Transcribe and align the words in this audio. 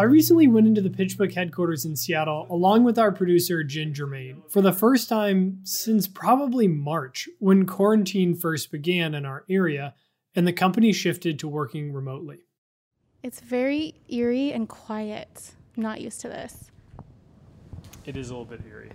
I 0.00 0.04
recently 0.04 0.48
went 0.48 0.66
into 0.66 0.80
the 0.80 0.88
PitchBook 0.88 1.34
headquarters 1.34 1.84
in 1.84 1.94
Seattle 1.94 2.46
along 2.48 2.84
with 2.84 2.98
our 2.98 3.12
producer, 3.12 3.62
Jen 3.62 3.92
Germain, 3.92 4.40
for 4.48 4.62
the 4.62 4.72
first 4.72 5.10
time 5.10 5.60
since 5.62 6.08
probably 6.08 6.66
March 6.66 7.28
when 7.38 7.66
quarantine 7.66 8.34
first 8.34 8.72
began 8.72 9.14
in 9.14 9.26
our 9.26 9.44
area 9.50 9.94
and 10.34 10.46
the 10.46 10.54
company 10.54 10.94
shifted 10.94 11.38
to 11.38 11.48
working 11.48 11.92
remotely. 11.92 12.38
It's 13.22 13.40
very 13.40 13.94
eerie 14.08 14.54
and 14.54 14.70
quiet. 14.70 15.52
I'm 15.76 15.82
not 15.82 16.00
used 16.00 16.22
to 16.22 16.28
this. 16.28 16.70
It 18.06 18.16
is 18.16 18.30
a 18.30 18.32
little 18.32 18.46
bit 18.46 18.62
eerie. 18.66 18.92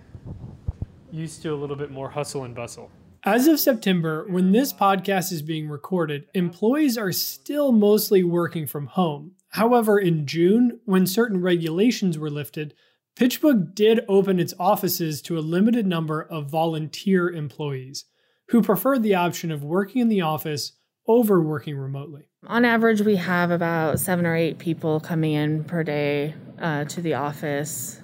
Used 1.12 1.40
to 1.42 1.50
a 1.50 1.54
little 1.54 1.76
bit 1.76 1.92
more 1.92 2.10
hustle 2.10 2.42
and 2.42 2.52
bustle. 2.52 2.90
As 3.22 3.46
of 3.46 3.60
September, 3.60 4.26
when 4.28 4.50
this 4.50 4.72
podcast 4.72 5.30
is 5.30 5.42
being 5.42 5.68
recorded, 5.68 6.26
employees 6.34 6.98
are 6.98 7.12
still 7.12 7.70
mostly 7.70 8.24
working 8.24 8.66
from 8.66 8.86
home. 8.86 9.35
However, 9.56 9.98
in 9.98 10.26
June, 10.26 10.80
when 10.84 11.06
certain 11.06 11.40
regulations 11.40 12.18
were 12.18 12.28
lifted, 12.28 12.74
PitchBook 13.18 13.74
did 13.74 14.04
open 14.06 14.38
its 14.38 14.52
offices 14.60 15.22
to 15.22 15.38
a 15.38 15.40
limited 15.40 15.86
number 15.86 16.20
of 16.20 16.50
volunteer 16.50 17.30
employees 17.30 18.04
who 18.48 18.60
preferred 18.60 19.02
the 19.02 19.14
option 19.14 19.50
of 19.50 19.64
working 19.64 20.02
in 20.02 20.08
the 20.08 20.20
office 20.20 20.72
over 21.08 21.40
working 21.40 21.74
remotely. 21.78 22.28
On 22.46 22.66
average, 22.66 23.00
we 23.00 23.16
have 23.16 23.50
about 23.50 23.98
seven 23.98 24.26
or 24.26 24.36
eight 24.36 24.58
people 24.58 25.00
coming 25.00 25.32
in 25.32 25.64
per 25.64 25.82
day 25.82 26.34
uh, 26.60 26.84
to 26.84 27.00
the 27.00 27.14
office 27.14 28.02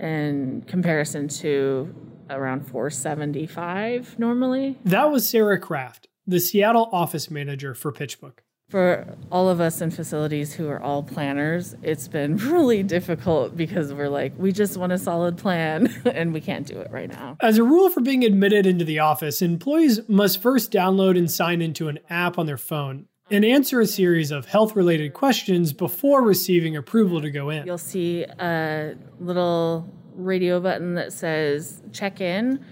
in 0.00 0.64
comparison 0.66 1.28
to 1.28 1.94
around 2.30 2.66
475 2.66 4.18
normally. 4.18 4.78
That 4.86 5.10
was 5.10 5.28
Sarah 5.28 5.60
Kraft, 5.60 6.08
the 6.26 6.40
Seattle 6.40 6.88
office 6.92 7.30
manager 7.30 7.74
for 7.74 7.92
PitchBook. 7.92 8.38
For 8.68 9.16
all 9.32 9.48
of 9.48 9.62
us 9.62 9.80
in 9.80 9.90
facilities 9.90 10.52
who 10.52 10.68
are 10.68 10.78
all 10.78 11.02
planners, 11.02 11.74
it's 11.82 12.06
been 12.06 12.36
really 12.52 12.82
difficult 12.82 13.56
because 13.56 13.94
we're 13.94 14.10
like, 14.10 14.34
we 14.36 14.52
just 14.52 14.76
want 14.76 14.92
a 14.92 14.98
solid 14.98 15.38
plan 15.38 15.86
and 16.04 16.34
we 16.34 16.42
can't 16.42 16.66
do 16.66 16.78
it 16.78 16.90
right 16.90 17.08
now. 17.08 17.38
As 17.40 17.56
a 17.56 17.64
rule 17.64 17.88
for 17.88 18.02
being 18.02 18.24
admitted 18.24 18.66
into 18.66 18.84
the 18.84 18.98
office, 18.98 19.40
employees 19.40 20.06
must 20.06 20.42
first 20.42 20.70
download 20.70 21.16
and 21.16 21.30
sign 21.30 21.62
into 21.62 21.88
an 21.88 21.98
app 22.10 22.38
on 22.38 22.44
their 22.44 22.58
phone 22.58 23.06
and 23.30 23.42
answer 23.42 23.80
a 23.80 23.86
series 23.86 24.30
of 24.30 24.44
health 24.44 24.76
related 24.76 25.14
questions 25.14 25.72
before 25.72 26.22
receiving 26.22 26.76
approval 26.76 27.22
to 27.22 27.30
go 27.30 27.48
in. 27.48 27.66
You'll 27.66 27.78
see 27.78 28.24
a 28.24 28.96
little 29.18 29.90
radio 30.14 30.60
button 30.60 30.94
that 30.94 31.14
says 31.14 31.80
check 31.92 32.20
in. 32.20 32.62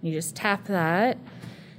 You 0.00 0.12
just 0.12 0.36
tap 0.36 0.66
that. 0.68 1.18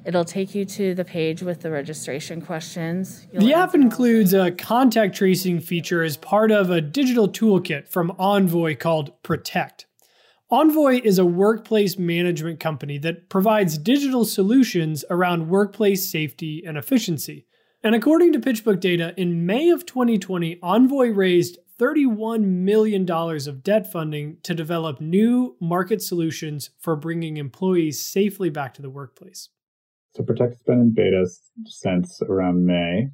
It'll 0.06 0.24
take 0.24 0.54
you 0.54 0.66
to 0.66 0.94
the 0.94 1.04
page 1.04 1.42
with 1.42 1.62
the 1.62 1.72
registration 1.72 2.40
questions. 2.40 3.26
You'll 3.32 3.42
the 3.44 3.54
app 3.54 3.74
includes 3.74 4.36
a 4.36 4.52
contact 4.52 5.16
tracing 5.16 5.60
feature 5.60 6.04
as 6.04 6.16
part 6.16 6.52
of 6.52 6.70
a 6.70 6.80
digital 6.80 7.28
toolkit 7.28 7.88
from 7.88 8.14
Envoy 8.20 8.78
called 8.78 9.12
Protect. 9.24 9.88
Envoy 10.52 11.02
is 11.04 11.18
a 11.18 11.26
workplace 11.26 11.98
management 11.98 12.60
company 12.60 13.00
that 13.00 13.30
provides 13.30 13.80
digital 13.80 14.26
solutions 14.26 15.04
around 15.10 15.50
workplace 15.50 16.08
safety 16.08 16.64
and 16.64 16.78
efficiency. 16.78 17.48
And 17.84 17.96
according 17.96 18.32
to 18.34 18.40
PitchBook 18.40 18.80
data, 18.80 19.16
in 19.18 19.48
May 19.48 19.72
of 19.72 19.88
2020, 19.88 20.60
Envoy 20.62 21.10
raised 21.10 21.58
$31 21.80 22.44
million 22.44 23.10
of 23.10 23.64
debt 23.64 23.92
funding 23.92 24.38
to 24.44 24.54
develop 24.54 25.02
new 25.02 25.56
market 25.60 26.02
solutions 26.04 26.70
for 26.80 26.96
bringing 26.96 27.38
employees 27.38 28.08
safely 28.08 28.52
back 28.52 28.76
to 28.76 28.84
the 28.84 28.90
workplace. 28.90 29.50
So 30.16 30.24
Protect's 30.24 30.64
been 30.64 30.80
in 30.80 30.94
beta 30.94 31.26
since 31.66 32.22
around 32.28 32.66
May, 32.66 33.10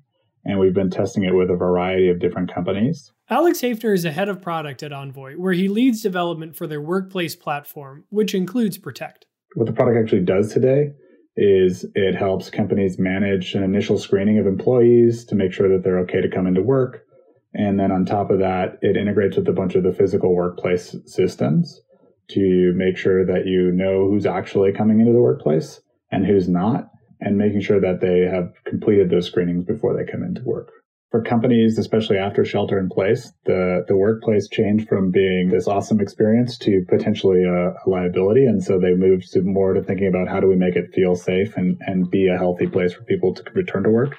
and 0.46 0.60
we've 0.60 0.74
been 0.74 0.90
testing 0.90 1.24
it 1.24 1.34
with 1.34 1.50
a 1.50 1.56
variety 1.56 2.10
of 2.10 2.20
different 2.20 2.54
companies. 2.54 3.12
Alex 3.30 3.62
Hafner 3.62 3.94
is 3.94 4.06
a 4.06 4.12
head 4.12 4.30
of 4.30 4.42
product 4.42 4.84
at 4.84 4.94
Envoy, 4.94 5.34
where 5.34 5.54
he 5.54 5.68
leads 5.68 6.02
development 6.02 6.56
for 6.56 6.68
their 6.68 6.82
workplace 6.82 7.36
platform, 7.36 8.06
which 8.10 8.36
includes 8.36 8.78
Protect. 8.78 9.26
What 9.56 9.66
the 9.66 9.74
product 9.74 9.98
actually 9.98 10.24
does 10.24 10.54
today 10.54 10.92
is 11.36 11.86
it 11.96 12.16
helps 12.16 12.50
companies 12.50 13.00
manage 13.00 13.56
an 13.56 13.64
initial 13.64 13.98
screening 13.98 14.38
of 14.38 14.46
employees 14.46 15.26
to 15.26 15.36
make 15.36 15.52
sure 15.52 15.70
that 15.70 15.84
they're 15.84 16.00
okay 16.00 16.22
to 16.22 16.30
come 16.30 16.46
into 16.46 16.62
work 16.62 17.06
and 17.54 17.80
then 17.80 17.92
on 17.92 18.06
top 18.06 18.32
of 18.32 18.40
that, 18.40 18.78
it 18.82 18.96
integrates 18.96 19.36
with 19.36 19.48
a 19.48 19.54
bunch 19.54 19.76
of 19.76 19.84
the 19.84 19.92
physical 19.92 20.34
workplace 20.34 20.96
systems 21.06 21.82
to 22.30 22.74
make 22.76 22.96
sure 22.96 23.26
that 23.26 23.46
you 23.46 23.72
know 23.72 24.08
who's 24.08 24.26
actually 24.26 24.72
coming 24.72 25.02
into 25.02 25.12
the 25.12 25.22
workplace 25.22 25.82
and 26.12 26.26
who's 26.26 26.48
not, 26.48 26.90
and 27.20 27.38
making 27.38 27.62
sure 27.62 27.80
that 27.80 28.02
they 28.02 28.22
have 28.22 28.54
completed 28.66 29.10
those 29.10 29.28
screenings 29.28 29.64
before 29.64 29.96
they 29.96 30.12
come 30.12 30.24
into 30.24 30.42
work. 30.44 30.72
For 31.12 31.22
companies, 31.22 31.78
especially 31.78 32.18
after 32.18 32.46
shelter 32.46 32.80
in 32.80 32.88
place, 32.88 33.34
the, 33.46 33.84
the 33.88 33.98
workplace 33.98 34.48
changed 34.48 34.88
from 34.88 35.12
being 35.12 35.50
this 35.50 35.68
awesome 35.68 36.00
experience 36.00 36.58
to 36.60 36.86
potentially 36.88 37.44
a, 37.44 37.72
a 37.72 37.86
liability. 37.86 38.46
And 38.46 38.64
so 38.64 38.80
they 38.80 38.94
moved 38.94 39.30
to 39.34 39.42
more 39.42 39.74
to 39.74 39.84
thinking 39.84 40.08
about 40.08 40.30
how 40.30 40.40
do 40.40 40.48
we 40.48 40.56
make 40.56 40.78
it 40.78 40.94
feel 40.94 41.16
safe 41.16 41.58
and, 41.58 41.78
and 41.82 42.10
be 42.10 42.28
a 42.28 42.38
healthy 42.38 42.66
place 42.66 42.94
for 42.94 43.04
people 43.04 43.34
to 43.34 43.44
return 43.54 43.84
to 43.84 43.90
work. 43.90 44.16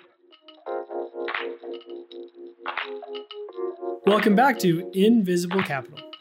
Welcome 4.04 4.34
back 4.34 4.58
to 4.58 4.90
Invisible 4.92 5.62
Capital. 5.62 6.11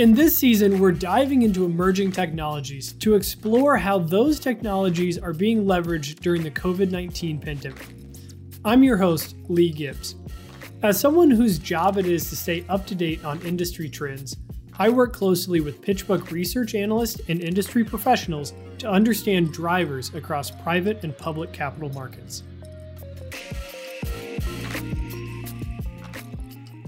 In 0.00 0.14
this 0.14 0.34
season, 0.34 0.78
we're 0.78 0.92
diving 0.92 1.42
into 1.42 1.66
emerging 1.66 2.12
technologies 2.12 2.94
to 3.00 3.16
explore 3.16 3.76
how 3.76 3.98
those 3.98 4.40
technologies 4.40 5.18
are 5.18 5.34
being 5.34 5.66
leveraged 5.66 6.20
during 6.20 6.42
the 6.42 6.50
COVID 6.50 6.90
19 6.90 7.38
pandemic. 7.38 7.86
I'm 8.64 8.82
your 8.82 8.96
host, 8.96 9.36
Lee 9.50 9.68
Gibbs. 9.68 10.14
As 10.82 10.98
someone 10.98 11.30
whose 11.30 11.58
job 11.58 11.98
it 11.98 12.06
is 12.06 12.30
to 12.30 12.36
stay 12.36 12.64
up 12.70 12.86
to 12.86 12.94
date 12.94 13.22
on 13.26 13.42
industry 13.42 13.90
trends, 13.90 14.38
I 14.78 14.88
work 14.88 15.12
closely 15.12 15.60
with 15.60 15.82
PitchBook 15.82 16.30
research 16.30 16.74
analysts 16.74 17.20
and 17.28 17.42
industry 17.42 17.84
professionals 17.84 18.54
to 18.78 18.88
understand 18.88 19.52
drivers 19.52 20.14
across 20.14 20.50
private 20.50 21.04
and 21.04 21.14
public 21.14 21.52
capital 21.52 21.90
markets. 21.90 22.42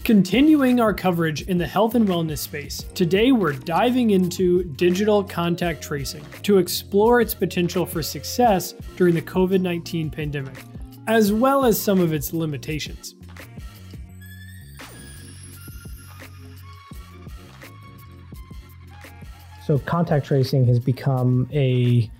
Continuing 0.04 0.80
our 0.80 0.92
coverage 0.92 1.42
in 1.42 1.58
the 1.58 1.66
health 1.66 1.94
and 1.94 2.08
wellness 2.08 2.38
space, 2.38 2.86
today 2.92 3.30
we're 3.30 3.52
diving 3.52 4.10
into 4.10 4.64
digital 4.64 5.22
contact 5.22 5.80
tracing 5.80 6.24
to 6.42 6.58
explore 6.58 7.20
its 7.20 7.34
potential 7.34 7.86
for 7.86 8.02
success 8.02 8.74
during 8.96 9.14
the 9.14 9.22
COVID 9.22 9.60
19 9.60 10.10
pandemic, 10.10 10.56
as 11.06 11.32
well 11.32 11.64
as 11.64 11.80
some 11.80 12.00
of 12.00 12.12
its 12.12 12.32
limitations. 12.32 13.14
So, 19.64 19.78
contact 19.78 20.26
tracing 20.26 20.66
has 20.66 20.80
become 20.80 21.48
a 21.52 22.10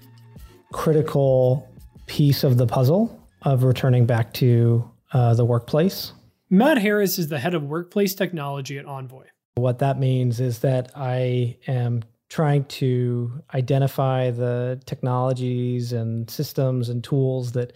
critical 0.73 1.69
piece 2.07 2.45
of 2.45 2.59
the 2.59 2.67
puzzle 2.69 3.21
of 3.43 3.65
returning 3.65 4.07
back 4.07 4.33
to 4.35 4.89
uh, 5.13 5.35
the 5.35 5.45
workplace 5.45 6.13
Matt 6.55 6.77
Harris 6.77 7.19
is 7.19 7.29
the 7.29 7.39
head 7.39 7.55
of 7.55 7.63
workplace 7.63 8.15
technology 8.15 8.77
at 8.77 8.85
Envoy. 8.85 9.25
What 9.55 9.79
that 9.79 9.99
means 9.99 10.39
is 10.39 10.59
that 10.59 10.91
I 10.95 11.57
am 11.67 12.03
trying 12.29 12.67
to 12.67 13.43
identify 13.55 14.31
the 14.31 14.79
technologies 14.85 15.95
and 15.95 16.29
systems 16.29 16.91
and 16.91 17.03
tools 17.03 17.53
that 17.53 17.73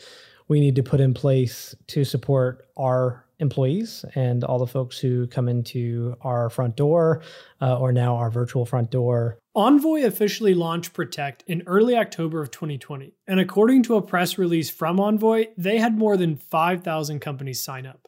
we 0.48 0.60
need 0.60 0.74
to 0.74 0.82
put 0.82 1.00
in 1.00 1.14
place 1.14 1.74
to 1.86 2.04
support 2.04 2.66
our 2.76 3.24
employees 3.38 4.04
and 4.14 4.44
all 4.44 4.58
the 4.58 4.66
folks 4.66 4.98
who 4.98 5.26
come 5.28 5.48
into 5.48 6.14
our 6.20 6.50
front 6.50 6.76
door 6.76 7.22
uh, 7.62 7.78
or 7.78 7.92
now 7.92 8.16
our 8.16 8.30
virtual 8.30 8.66
front 8.66 8.90
door. 8.90 9.38
Envoy 9.54 10.04
officially 10.04 10.52
launched 10.52 10.92
Protect 10.92 11.42
in 11.46 11.62
early 11.66 11.96
October 11.96 12.42
of 12.42 12.50
2020. 12.50 13.14
And 13.26 13.40
according 13.40 13.84
to 13.84 13.96
a 13.96 14.02
press 14.02 14.36
release 14.36 14.68
from 14.68 15.00
Envoy, 15.00 15.46
they 15.56 15.78
had 15.78 15.96
more 15.96 16.18
than 16.18 16.36
5,000 16.36 17.20
companies 17.20 17.64
sign 17.64 17.86
up. 17.86 18.06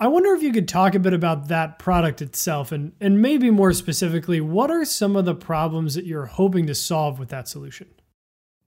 I 0.00 0.08
wonder 0.08 0.34
if 0.34 0.42
you 0.42 0.52
could 0.52 0.66
talk 0.66 0.94
a 0.94 0.98
bit 0.98 1.14
about 1.14 1.48
that 1.48 1.78
product 1.78 2.20
itself 2.20 2.72
and, 2.72 2.92
and 3.00 3.22
maybe 3.22 3.50
more 3.50 3.72
specifically, 3.72 4.40
what 4.40 4.70
are 4.70 4.84
some 4.84 5.14
of 5.14 5.24
the 5.24 5.34
problems 5.34 5.94
that 5.94 6.04
you're 6.04 6.26
hoping 6.26 6.66
to 6.66 6.74
solve 6.74 7.18
with 7.18 7.28
that 7.28 7.46
solution? 7.46 7.86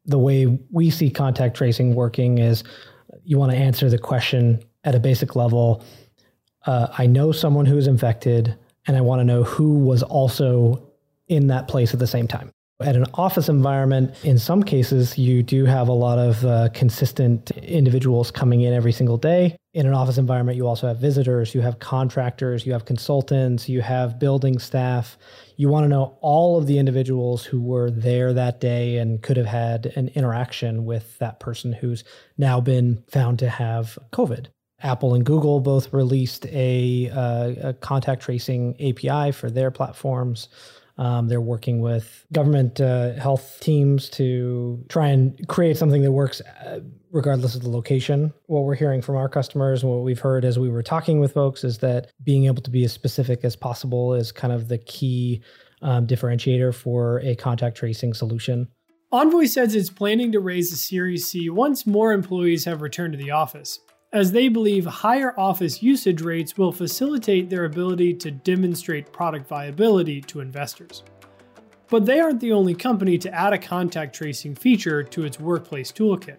The 0.06 0.18
way 0.18 0.46
we 0.72 0.90
see 0.90 1.10
contact 1.10 1.58
tracing 1.58 1.96
working 1.96 2.38
is 2.38 2.64
you 3.24 3.38
want 3.38 3.52
to 3.52 3.58
answer 3.58 3.90
the 3.90 3.98
question 3.98 4.64
at 4.86 4.96
a 4.96 5.00
basic 5.00 5.36
level. 5.36 5.84
Uh, 6.66 6.88
I 6.98 7.08
know 7.08 7.34
someone 7.34 7.66
who's 7.66 7.88
infected, 7.88 8.58
and 8.88 8.96
I 8.96 9.02
want 9.02 9.20
to 9.20 9.26
know 9.26 9.44
who 9.44 9.80
was 9.80 10.04
also 10.04 10.82
in 11.28 11.48
that 11.48 11.68
place 11.68 11.94
at 11.94 12.00
the 12.00 12.08
same 12.08 12.28
time. 12.28 12.52
At 12.80 12.96
an 12.96 13.06
office 13.16 13.50
environment, 13.50 14.14
in 14.24 14.38
some 14.38 14.62
cases, 14.62 15.18
you 15.18 15.42
do 15.42 15.66
have 15.66 15.88
a 15.88 15.94
lot 15.94 16.20
of 16.20 16.46
uh, 16.46 16.70
consistent 16.76 17.50
individuals 17.50 18.30
coming 18.30 18.62
in 18.62 18.72
every 18.72 18.92
single 18.92 19.18
day. 19.18 19.58
In 19.74 19.88
an 19.88 19.96
office 19.96 20.20
environment, 20.20 20.58
you 20.58 20.68
also 20.68 20.88
have 20.88 21.00
visitors, 21.00 21.56
you 21.56 21.62
have 21.62 21.80
contractors, 21.80 22.68
you 22.68 22.74
have 22.74 22.86
consultants, 22.86 23.68
you 23.68 23.82
have 23.82 24.20
building 24.20 24.60
staff. 24.60 25.18
You 25.56 25.70
want 25.70 25.86
to 25.86 25.88
know 25.88 26.20
all 26.22 26.60
of 26.60 26.68
the 26.68 26.78
individuals 26.78 27.44
who 27.44 27.60
were 27.60 27.90
there 27.90 28.32
that 28.34 28.62
day 28.62 28.98
and 28.98 29.24
could 29.24 29.38
have 29.38 29.48
had 29.48 29.88
an 29.96 30.10
interaction 30.10 30.86
with 30.86 31.18
that 31.18 31.40
person 31.40 31.74
who's 31.74 32.04
now 32.38 32.62
been 32.62 33.04
found 33.10 33.40
to 33.40 33.50
have 33.50 33.98
COVID. 34.12 34.50
Apple 34.84 35.16
and 35.16 35.26
Google 35.26 35.62
both 35.62 35.92
released 35.92 36.46
a, 36.46 37.10
uh, 37.10 37.70
a 37.70 37.74
contact 37.74 38.22
tracing 38.22 38.76
API 38.80 39.32
for 39.32 39.50
their 39.50 39.72
platforms. 39.72 40.50
Um, 40.98 41.28
they're 41.28 41.42
working 41.42 41.80
with 41.82 42.26
government 42.34 42.82
uh, 42.82 43.14
health 43.14 43.60
teams 43.62 44.10
to 44.12 44.84
try 44.90 45.08
and 45.08 45.48
create 45.48 45.78
something 45.78 46.02
that 46.02 46.12
works 46.12 46.42
uh, 46.66 46.80
regardless 47.12 47.56
of 47.56 47.62
the 47.62 47.70
location. 47.70 48.34
What 48.48 48.64
we're 48.64 48.76
hearing 48.76 49.02
from 49.02 49.16
our 49.16 49.30
customers 49.30 49.84
and 49.84 49.92
what 49.92 50.04
we've 50.04 50.20
heard 50.20 50.44
as 50.44 50.58
we 50.58 50.70
were 50.70 50.84
talking 50.84 51.20
with 51.20 51.34
folks 51.34 51.64
is 51.64 51.78
that 51.80 52.12
being 52.24 52.46
able 52.46 52.62
to 52.64 52.72
be 52.72 52.84
as 52.84 52.94
specific 52.94 53.44
as 53.44 53.56
possible 53.56 54.14
is 54.14 54.32
kind 54.32 54.52
of 54.54 54.68
the 54.68 54.80
key 54.80 55.42
um, 55.82 56.08
differentiator 56.08 56.74
for 56.74 57.20
a 57.20 57.36
contact 57.36 57.78
tracing 57.78 58.14
solution. 58.14 58.68
Envoy 59.12 59.46
says 59.46 59.74
it's 59.74 59.90
planning 59.90 60.34
to 60.34 60.40
raise 60.40 60.70
the 60.70 60.76
Series 60.76 61.28
C 61.28 61.50
once 61.50 61.88
more 61.88 62.12
employees 62.12 62.66
have 62.66 62.82
returned 62.82 63.14
to 63.14 63.18
the 63.18 63.32
office, 63.32 63.80
as 64.14 64.32
they 64.32 64.48
believe 64.48 64.86
higher 64.86 65.38
office 65.38 65.84
usage 65.84 66.22
rates 66.22 66.58
will 66.58 66.72
facilitate 66.72 67.50
their 67.50 67.66
ability 67.66 68.14
to 68.14 68.32
demonstrate 68.32 69.12
product 69.12 69.48
viability 69.48 70.22
to 70.22 70.40
investors. 70.40 71.04
But 71.90 72.06
they 72.06 72.20
aren't 72.20 72.40
the 72.40 72.54
only 72.54 72.74
company 72.74 73.18
to 73.18 73.34
add 73.34 73.54
a 73.54 73.58
contact 73.58 74.16
tracing 74.16 74.56
feature 74.56 75.04
to 75.04 75.26
its 75.26 75.40
workplace 75.40 75.92
toolkit. 75.92 76.38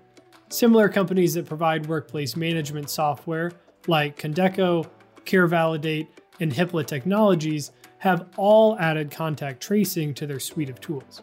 Similar 0.50 0.88
companies 0.88 1.34
that 1.34 1.46
provide 1.46 1.86
workplace 1.86 2.36
management 2.36 2.88
software, 2.88 3.52
like 3.86 4.18
Condeco, 4.18 4.88
CareValidate, 5.24 6.08
and 6.40 6.52
Hipla 6.52 6.86
Technologies, 6.86 7.72
have 7.98 8.28
all 8.36 8.78
added 8.78 9.10
contact 9.10 9.62
tracing 9.62 10.14
to 10.14 10.26
their 10.26 10.40
suite 10.40 10.70
of 10.70 10.80
tools. 10.80 11.22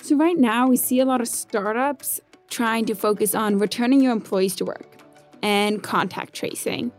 So, 0.00 0.16
right 0.16 0.38
now, 0.38 0.68
we 0.68 0.76
see 0.76 1.00
a 1.00 1.04
lot 1.04 1.20
of 1.20 1.28
startups 1.28 2.20
trying 2.48 2.84
to 2.86 2.94
focus 2.94 3.34
on 3.34 3.58
returning 3.58 4.00
your 4.00 4.12
employees 4.12 4.54
to 4.56 4.64
work 4.64 4.93
and 5.44 5.82
contact 5.82 6.32
tracing. 6.32 6.90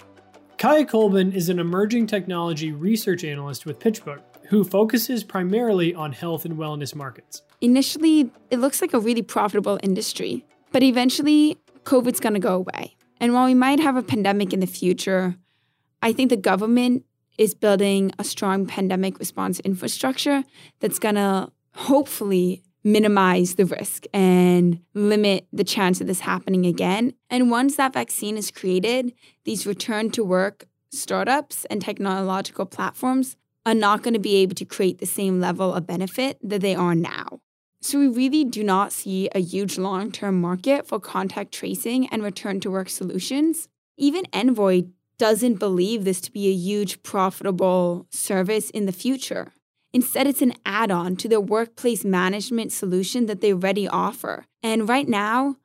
Kaia 0.57 0.87
Colban 0.87 1.33
is 1.33 1.49
an 1.49 1.59
emerging 1.59 2.05
technology 2.05 2.71
research 2.71 3.23
analyst 3.23 3.65
with 3.65 3.79
PitchBook 3.79 4.21
who 4.47 4.63
focuses 4.63 5.23
primarily 5.23 5.95
on 5.95 6.13
health 6.13 6.45
and 6.45 6.55
wellness 6.55 6.93
markets. 6.93 7.41
Initially, 7.59 8.31
it 8.51 8.59
looks 8.59 8.81
like 8.81 8.93
a 8.93 8.99
really 8.99 9.23
profitable 9.23 9.79
industry, 9.81 10.45
but 10.71 10.83
eventually, 10.83 11.57
COVID's 11.83 12.19
going 12.19 12.35
to 12.35 12.39
go 12.39 12.53
away. 12.53 12.95
And 13.19 13.33
while 13.33 13.45
we 13.45 13.55
might 13.55 13.79
have 13.79 13.95
a 13.95 14.03
pandemic 14.03 14.53
in 14.53 14.59
the 14.59 14.67
future, 14.67 15.35
I 16.03 16.13
think 16.13 16.29
the 16.29 16.37
government 16.37 17.03
is 17.39 17.55
building 17.55 18.11
a 18.19 18.23
strong 18.23 18.67
pandemic 18.67 19.17
response 19.17 19.59
infrastructure 19.61 20.43
that's 20.79 20.99
going 20.99 21.15
to 21.15 21.51
hopefully 21.73 22.61
minimize 22.85 23.55
the 23.55 23.65
risk 23.65 24.05
and 24.13 24.79
limit 24.93 25.47
the 25.51 25.63
chance 25.63 25.99
of 25.99 26.07
this 26.07 26.21
happening 26.21 26.65
again. 26.67 27.13
And 27.31 27.49
once 27.49 27.75
that 27.75 27.93
vaccine 27.93 28.37
is 28.37 28.51
created, 28.51 29.11
these 29.43 29.65
return 29.65 30.11
to 30.11 30.23
work 30.23 30.67
startups 30.91 31.65
and 31.65 31.81
technological 31.81 32.65
platforms 32.65 33.35
are 33.65 33.73
not 33.73 34.03
going 34.03 34.13
to 34.13 34.19
be 34.19 34.35
able 34.35 34.53
to 34.55 34.65
create 34.65 34.99
the 34.99 35.07
same 35.07 35.39
level 35.41 35.73
of 35.73 35.87
benefit 35.87 36.37
that 36.43 36.61
they 36.61 36.75
are 36.75 36.93
now. 36.93 37.39
So, 37.81 37.99
we 37.99 38.07
really 38.07 38.45
do 38.45 38.63
not 38.63 38.91
see 38.91 39.29
a 39.35 39.39
huge 39.39 39.77
long 39.77 40.11
term 40.11 40.39
market 40.39 40.87
for 40.87 40.99
contact 40.99 41.51
tracing 41.51 42.07
and 42.07 42.23
return 42.23 42.59
to 42.61 42.71
work 42.71 42.89
solutions. 42.89 43.67
Even 43.97 44.25
Envoy 44.33 44.83
doesn't 45.17 45.55
believe 45.55 46.03
this 46.03 46.19
to 46.21 46.31
be 46.31 46.47
a 46.47 46.53
huge 46.53 47.03
profitable 47.03 48.07
service 48.09 48.69
in 48.71 48.85
the 48.85 48.91
future. 48.91 49.53
Instead, 49.95 50.27
it's 50.27 50.41
an 50.41 50.51
add 50.65 50.91
on 50.91 51.15
to 51.15 51.29
their 51.29 51.39
workplace 51.39 52.03
management 52.03 52.69
solution 52.73 53.27
that 53.27 53.39
they 53.39 53.53
already 53.53 53.87
offer. 53.87 54.45
And 54.61 54.89
right 54.89 55.07
now, 55.07 55.55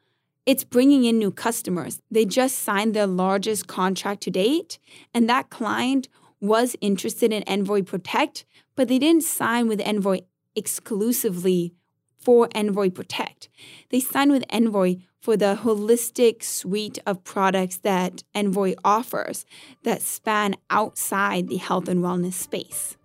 it's 0.47 0.63
bringing 0.63 1.05
in 1.05 1.19
new 1.19 1.33
customers. 1.33 2.01
They 2.13 2.25
just 2.27 2.61
signed 2.61 2.95
their 2.95 3.09
largest 3.09 3.67
contract 3.67 4.23
to 4.23 4.31
date, 4.31 4.79
and 5.13 5.29
that 5.29 5.51
client 5.51 6.07
was 6.41 6.77
interested 6.81 7.33
in 7.33 7.43
Envoy 7.43 7.83
Protect, 7.83 8.45
but 8.77 8.87
they 8.87 9.01
didn't 9.01 9.25
sign 9.25 9.67
with 9.67 9.81
Envoy 9.81 10.21
exclusively 10.55 11.75
for 12.17 12.49
Envoy 12.55 12.91
Protect. 12.91 13.49
They 13.89 13.99
signed 13.99 14.31
with 14.31 14.45
Envoy 14.49 14.99
for 15.21 15.37
the 15.37 15.59
holistic 15.65 16.45
suite 16.45 17.01
of 17.05 17.25
products 17.25 17.79
that 17.79 18.23
Envoy 18.33 18.77
offers 18.85 19.45
that 19.83 20.03
span 20.03 20.55
outside 20.71 21.49
the 21.49 21.57
health 21.57 21.89
and 21.89 21.99
wellness 21.99 22.35
space. 22.35 22.97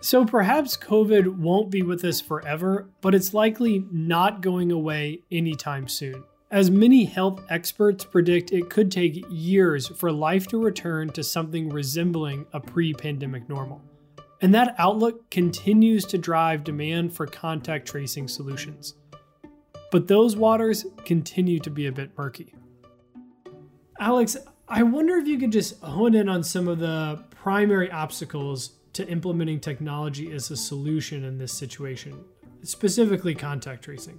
So 0.00 0.24
perhaps 0.24 0.76
COVID 0.76 1.36
won't 1.36 1.70
be 1.70 1.82
with 1.82 2.04
us 2.04 2.20
forever, 2.20 2.90
but 3.00 3.14
it's 3.14 3.34
likely 3.34 3.86
not 3.90 4.40
going 4.40 4.70
away 4.70 5.22
anytime 5.30 5.88
soon. 5.88 6.22
As 6.50 6.70
many 6.70 7.04
health 7.04 7.42
experts 7.50 8.04
predict, 8.04 8.52
it 8.52 8.70
could 8.70 8.90
take 8.90 9.24
years 9.28 9.88
for 9.88 10.12
life 10.12 10.46
to 10.48 10.62
return 10.62 11.10
to 11.10 11.24
something 11.24 11.68
resembling 11.68 12.46
a 12.52 12.60
pre 12.60 12.94
pandemic 12.94 13.48
normal. 13.48 13.82
And 14.42 14.54
that 14.54 14.74
outlook 14.78 15.28
continues 15.30 16.04
to 16.06 16.18
drive 16.18 16.62
demand 16.62 17.14
for 17.16 17.26
contact 17.26 17.88
tracing 17.88 18.28
solutions. 18.28 18.94
But 19.90 20.08
those 20.08 20.36
waters 20.36 20.86
continue 21.04 21.58
to 21.60 21.70
be 21.70 21.86
a 21.86 21.92
bit 21.92 22.10
murky. 22.16 22.54
Alex, 23.98 24.36
I 24.68 24.82
wonder 24.82 25.16
if 25.16 25.26
you 25.26 25.38
could 25.38 25.52
just 25.52 25.80
hone 25.80 26.14
in 26.14 26.28
on 26.28 26.42
some 26.42 26.68
of 26.68 26.78
the 26.78 27.24
primary 27.30 27.90
obstacles 27.90 28.75
to 28.96 29.06
implementing 29.08 29.60
technology 29.60 30.32
as 30.32 30.50
a 30.50 30.56
solution 30.56 31.22
in 31.24 31.36
this 31.36 31.52
situation, 31.52 32.24
specifically 32.62 33.34
contact 33.34 33.84
tracing. 33.84 34.18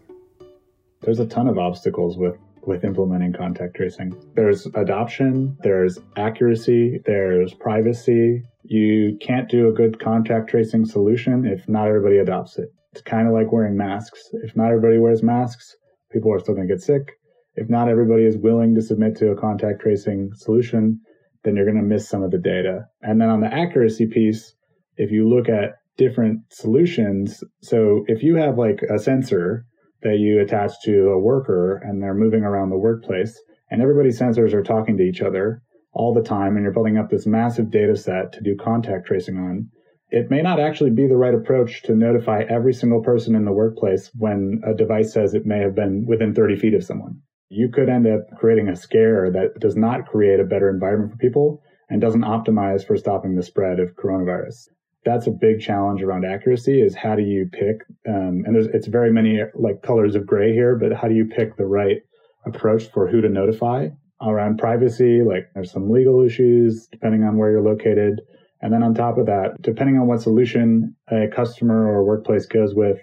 There's 1.01 1.19
a 1.19 1.25
ton 1.25 1.47
of 1.47 1.57
obstacles 1.57 2.15
with 2.15 2.37
with 2.61 2.83
implementing 2.83 3.33
contact 3.33 3.75
tracing. 3.75 4.13
There's 4.35 4.67
adoption, 4.75 5.57
there's 5.61 5.97
accuracy, 6.17 6.99
there's 7.05 7.53
privacy. 7.53 8.43
You 8.63 9.17
can't 9.21 9.49
do 9.49 9.69
a 9.69 9.71
good 9.71 9.99
contact 9.99 10.49
tracing 10.49 10.85
solution 10.85 11.45
if 11.45 11.67
not 11.67 11.87
everybody 11.87 12.17
adopts 12.17 12.59
it. 12.59 12.69
It's 12.91 13.01
kind 13.01 13.27
of 13.27 13.33
like 13.33 13.51
wearing 13.51 13.77
masks. 13.77 14.21
If 14.43 14.55
not 14.55 14.67
everybody 14.67 14.99
wears 14.99 15.23
masks, 15.23 15.75
people 16.11 16.31
are 16.31 16.39
still 16.39 16.55
going 16.55 16.67
to 16.67 16.73
get 16.73 16.83
sick. 16.83 17.13
If 17.55 17.69
not 17.69 17.89
everybody 17.89 18.25
is 18.25 18.37
willing 18.37 18.75
to 18.75 18.81
submit 18.81 19.15
to 19.17 19.31
a 19.31 19.35
contact 19.35 19.81
tracing 19.81 20.31
solution, 20.35 20.99
then 21.43 21.55
you're 21.55 21.65
going 21.65 21.77
to 21.77 21.83
miss 21.83 22.07
some 22.07 22.21
of 22.21 22.31
the 22.31 22.37
data. 22.37 22.85
And 23.01 23.19
then 23.19 23.29
on 23.29 23.39
the 23.39 23.51
accuracy 23.51 24.05
piece, 24.05 24.53
if 24.97 25.11
you 25.11 25.27
look 25.27 25.49
at 25.49 25.77
different 25.97 26.41
solutions, 26.49 27.43
so 27.61 28.03
if 28.07 28.21
you 28.21 28.35
have 28.35 28.57
like 28.57 28.81
a 28.93 28.99
sensor 28.99 29.65
that 30.03 30.19
you 30.19 30.39
attach 30.41 30.73
to 30.83 31.09
a 31.09 31.19
worker 31.19 31.81
and 31.83 32.01
they're 32.01 32.13
moving 32.13 32.43
around 32.43 32.69
the 32.69 32.77
workplace 32.77 33.39
and 33.71 33.81
everybody's 33.81 34.19
sensors 34.19 34.53
are 34.53 34.63
talking 34.63 34.97
to 34.97 35.03
each 35.03 35.21
other 35.21 35.61
all 35.93 36.13
the 36.13 36.21
time 36.21 36.55
and 36.55 36.63
you're 36.63 36.73
building 36.73 36.97
up 36.97 37.09
this 37.09 37.25
massive 37.25 37.71
data 37.71 37.95
set 37.95 38.31
to 38.31 38.41
do 38.41 38.55
contact 38.55 39.07
tracing 39.07 39.37
on 39.37 39.69
it 40.09 40.31
may 40.31 40.41
not 40.41 40.59
actually 40.59 40.91
be 40.91 41.05
the 41.05 41.17
right 41.17 41.33
approach 41.33 41.83
to 41.83 41.93
notify 41.93 42.43
every 42.47 42.73
single 42.73 43.01
person 43.01 43.35
in 43.35 43.43
the 43.43 43.51
workplace 43.51 44.09
when 44.17 44.61
a 44.65 44.73
device 44.73 45.11
says 45.11 45.33
it 45.33 45.45
may 45.45 45.59
have 45.59 45.75
been 45.75 46.05
within 46.07 46.33
30 46.33 46.55
feet 46.55 46.73
of 46.73 46.83
someone. 46.83 47.19
You 47.49 47.69
could 47.69 47.89
end 47.89 48.07
up 48.07 48.21
creating 48.37 48.69
a 48.69 48.75
scare 48.75 49.29
that 49.31 49.59
does 49.59 49.75
not 49.75 50.07
create 50.07 50.39
a 50.39 50.45
better 50.45 50.69
environment 50.69 51.11
for 51.11 51.17
people 51.17 51.61
and 51.89 51.99
doesn't 51.99 52.21
optimize 52.21 52.85
for 52.85 52.95
stopping 52.95 53.35
the 53.35 53.43
spread 53.43 53.79
of 53.79 53.95
coronavirus 53.95 54.67
that's 55.07 55.27
a 55.27 55.31
big 55.31 55.61
challenge 55.61 56.03
around 56.03 56.25
accuracy 56.25 56.81
is 56.81 56.93
how 56.95 57.15
do 57.15 57.23
you 57.23 57.49
pick 57.51 57.77
um, 58.07 58.43
and 58.45 58.55
there's 58.55 58.67
it's 58.67 58.87
very 58.87 59.11
many 59.11 59.39
like 59.55 59.81
colors 59.81 60.15
of 60.15 60.25
gray 60.25 60.53
here 60.53 60.75
but 60.75 60.91
how 60.93 61.07
do 61.07 61.15
you 61.15 61.25
pick 61.25 61.55
the 61.57 61.65
right 61.65 62.01
approach 62.45 62.91
for 62.91 63.07
who 63.07 63.21
to 63.21 63.29
notify 63.29 63.87
around 64.21 64.57
privacy? 64.57 65.21
Like 65.21 65.49
there's 65.53 65.71
some 65.71 65.91
legal 65.91 66.23
issues 66.23 66.87
depending 66.91 67.23
on 67.23 67.37
where 67.37 67.51
you're 67.51 67.61
located. 67.61 68.21
And 68.61 68.73
then 68.73 68.83
on 68.83 68.93
top 68.93 69.17
of 69.17 69.25
that 69.27 69.61
depending 69.61 69.97
on 69.97 70.07
what 70.07 70.21
solution 70.21 70.95
a 71.09 71.27
customer 71.27 71.87
or 71.87 72.03
workplace 72.03 72.45
goes 72.45 72.73
with 72.73 72.97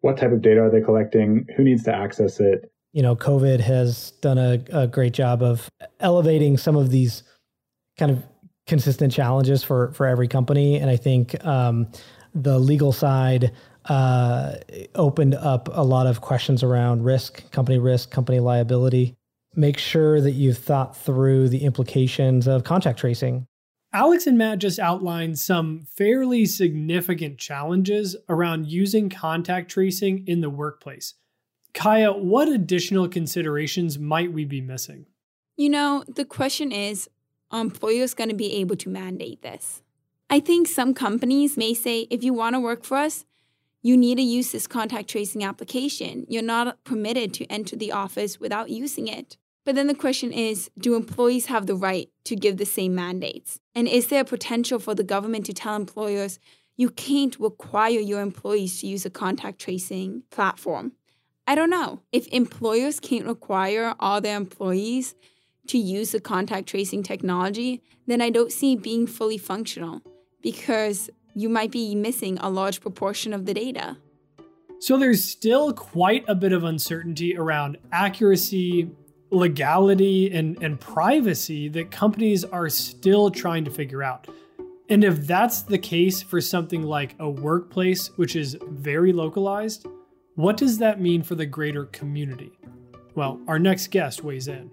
what 0.00 0.16
type 0.16 0.32
of 0.32 0.42
data 0.42 0.60
are 0.60 0.70
they 0.70 0.80
collecting? 0.80 1.46
Who 1.56 1.64
needs 1.64 1.82
to 1.84 1.94
access 1.94 2.40
it? 2.40 2.70
You 2.92 3.02
know 3.02 3.14
covid 3.14 3.60
has 3.60 4.12
done 4.22 4.38
a, 4.38 4.62
a 4.72 4.86
great 4.86 5.12
job 5.12 5.42
of 5.42 5.70
elevating 6.00 6.56
some 6.56 6.74
of 6.74 6.90
these 6.90 7.22
kind 7.98 8.10
of 8.10 8.24
consistent 8.68 9.12
challenges 9.12 9.64
for 9.64 9.92
for 9.92 10.06
every 10.06 10.28
company, 10.28 10.76
and 10.76 10.88
I 10.90 10.96
think 10.96 11.44
um, 11.44 11.88
the 12.34 12.58
legal 12.58 12.92
side 12.92 13.52
uh, 13.86 14.56
opened 14.94 15.34
up 15.34 15.68
a 15.72 15.82
lot 15.82 16.06
of 16.06 16.20
questions 16.20 16.62
around 16.62 17.04
risk, 17.04 17.50
company 17.50 17.78
risk, 17.78 18.10
company 18.10 18.38
liability. 18.38 19.16
Make 19.56 19.78
sure 19.78 20.20
that 20.20 20.32
you've 20.32 20.58
thought 20.58 20.96
through 20.96 21.48
the 21.48 21.64
implications 21.64 22.46
of 22.46 22.64
contact 22.64 22.98
tracing. 22.98 23.46
Alex 23.92 24.26
and 24.26 24.36
Matt 24.36 24.58
just 24.58 24.78
outlined 24.78 25.38
some 25.38 25.86
fairly 25.96 26.44
significant 26.44 27.38
challenges 27.38 28.14
around 28.28 28.66
using 28.66 29.08
contact 29.08 29.70
tracing 29.70 30.24
in 30.26 30.42
the 30.42 30.50
workplace. 30.50 31.14
Kaia, 31.72 32.16
what 32.16 32.48
additional 32.48 33.08
considerations 33.08 33.98
might 33.98 34.32
we 34.32 34.44
be 34.44 34.60
missing? 34.60 35.06
You 35.56 35.70
know, 35.70 36.04
the 36.06 36.26
question 36.26 36.70
is 36.70 37.08
Um, 37.50 37.68
employers 37.68 38.14
going 38.14 38.30
to 38.30 38.36
be 38.36 38.54
able 38.54 38.76
to 38.76 38.90
mandate 38.90 39.42
this? 39.42 39.82
I 40.30 40.40
think 40.40 40.66
some 40.66 40.92
companies 40.92 41.56
may 41.56 41.72
say 41.72 42.06
if 42.10 42.22
you 42.22 42.34
want 42.34 42.54
to 42.54 42.60
work 42.60 42.84
for 42.84 42.98
us, 42.98 43.24
you 43.82 43.96
need 43.96 44.16
to 44.16 44.22
use 44.22 44.52
this 44.52 44.66
contact 44.66 45.08
tracing 45.08 45.44
application. 45.44 46.26
You're 46.28 46.42
not 46.42 46.82
permitted 46.84 47.32
to 47.34 47.46
enter 47.46 47.76
the 47.76 47.92
office 47.92 48.38
without 48.38 48.68
using 48.70 49.08
it. 49.08 49.38
But 49.64 49.74
then 49.74 49.86
the 49.86 49.94
question 49.94 50.32
is 50.32 50.70
do 50.78 50.94
employees 50.94 51.46
have 51.46 51.66
the 51.66 51.74
right 51.74 52.10
to 52.24 52.36
give 52.36 52.56
the 52.56 52.66
same 52.66 52.94
mandates? 52.94 53.60
And 53.74 53.88
is 53.88 54.08
there 54.08 54.24
potential 54.24 54.78
for 54.78 54.94
the 54.94 55.04
government 55.04 55.46
to 55.46 55.52
tell 55.52 55.76
employers, 55.76 56.38
you 56.76 56.90
can't 56.90 57.38
require 57.38 57.98
your 57.98 58.20
employees 58.20 58.80
to 58.80 58.86
use 58.86 59.06
a 59.06 59.10
contact 59.10 59.58
tracing 59.58 60.22
platform? 60.30 60.92
I 61.46 61.54
don't 61.54 61.70
know. 61.70 62.00
If 62.12 62.26
employers 62.28 63.00
can't 63.00 63.26
require 63.26 63.94
all 63.98 64.20
their 64.20 64.36
employees 64.36 65.14
to 65.68 65.78
use 65.78 66.12
the 66.12 66.20
contact 66.20 66.68
tracing 66.68 67.02
technology, 67.02 67.82
then 68.06 68.20
I 68.20 68.30
don't 68.30 68.52
see 68.52 68.74
it 68.74 68.82
being 68.82 69.06
fully 69.06 69.38
functional 69.38 70.02
because 70.42 71.10
you 71.34 71.48
might 71.48 71.70
be 71.70 71.94
missing 71.94 72.38
a 72.38 72.50
large 72.50 72.80
proportion 72.80 73.32
of 73.32 73.46
the 73.46 73.54
data. 73.54 73.96
So 74.80 74.96
there's 74.96 75.24
still 75.24 75.72
quite 75.72 76.24
a 76.28 76.34
bit 76.34 76.52
of 76.52 76.64
uncertainty 76.64 77.36
around 77.36 77.78
accuracy, 77.92 78.90
legality 79.30 80.32
and, 80.32 80.60
and 80.62 80.80
privacy 80.80 81.68
that 81.68 81.90
companies 81.90 82.44
are 82.44 82.68
still 82.68 83.30
trying 83.30 83.64
to 83.64 83.70
figure 83.70 84.02
out. 84.02 84.28
And 84.88 85.04
if 85.04 85.26
that's 85.26 85.62
the 85.62 85.78
case 85.78 86.22
for 86.22 86.40
something 86.40 86.82
like 86.82 87.14
a 87.18 87.28
workplace, 87.28 88.08
which 88.16 88.36
is 88.36 88.56
very 88.62 89.12
localized, 89.12 89.86
what 90.36 90.56
does 90.56 90.78
that 90.78 91.00
mean 91.00 91.22
for 91.22 91.34
the 91.34 91.44
greater 91.44 91.86
community? 91.86 92.52
Well, 93.14 93.40
our 93.48 93.58
next 93.58 93.88
guest 93.88 94.22
weighs 94.22 94.48
in. 94.48 94.70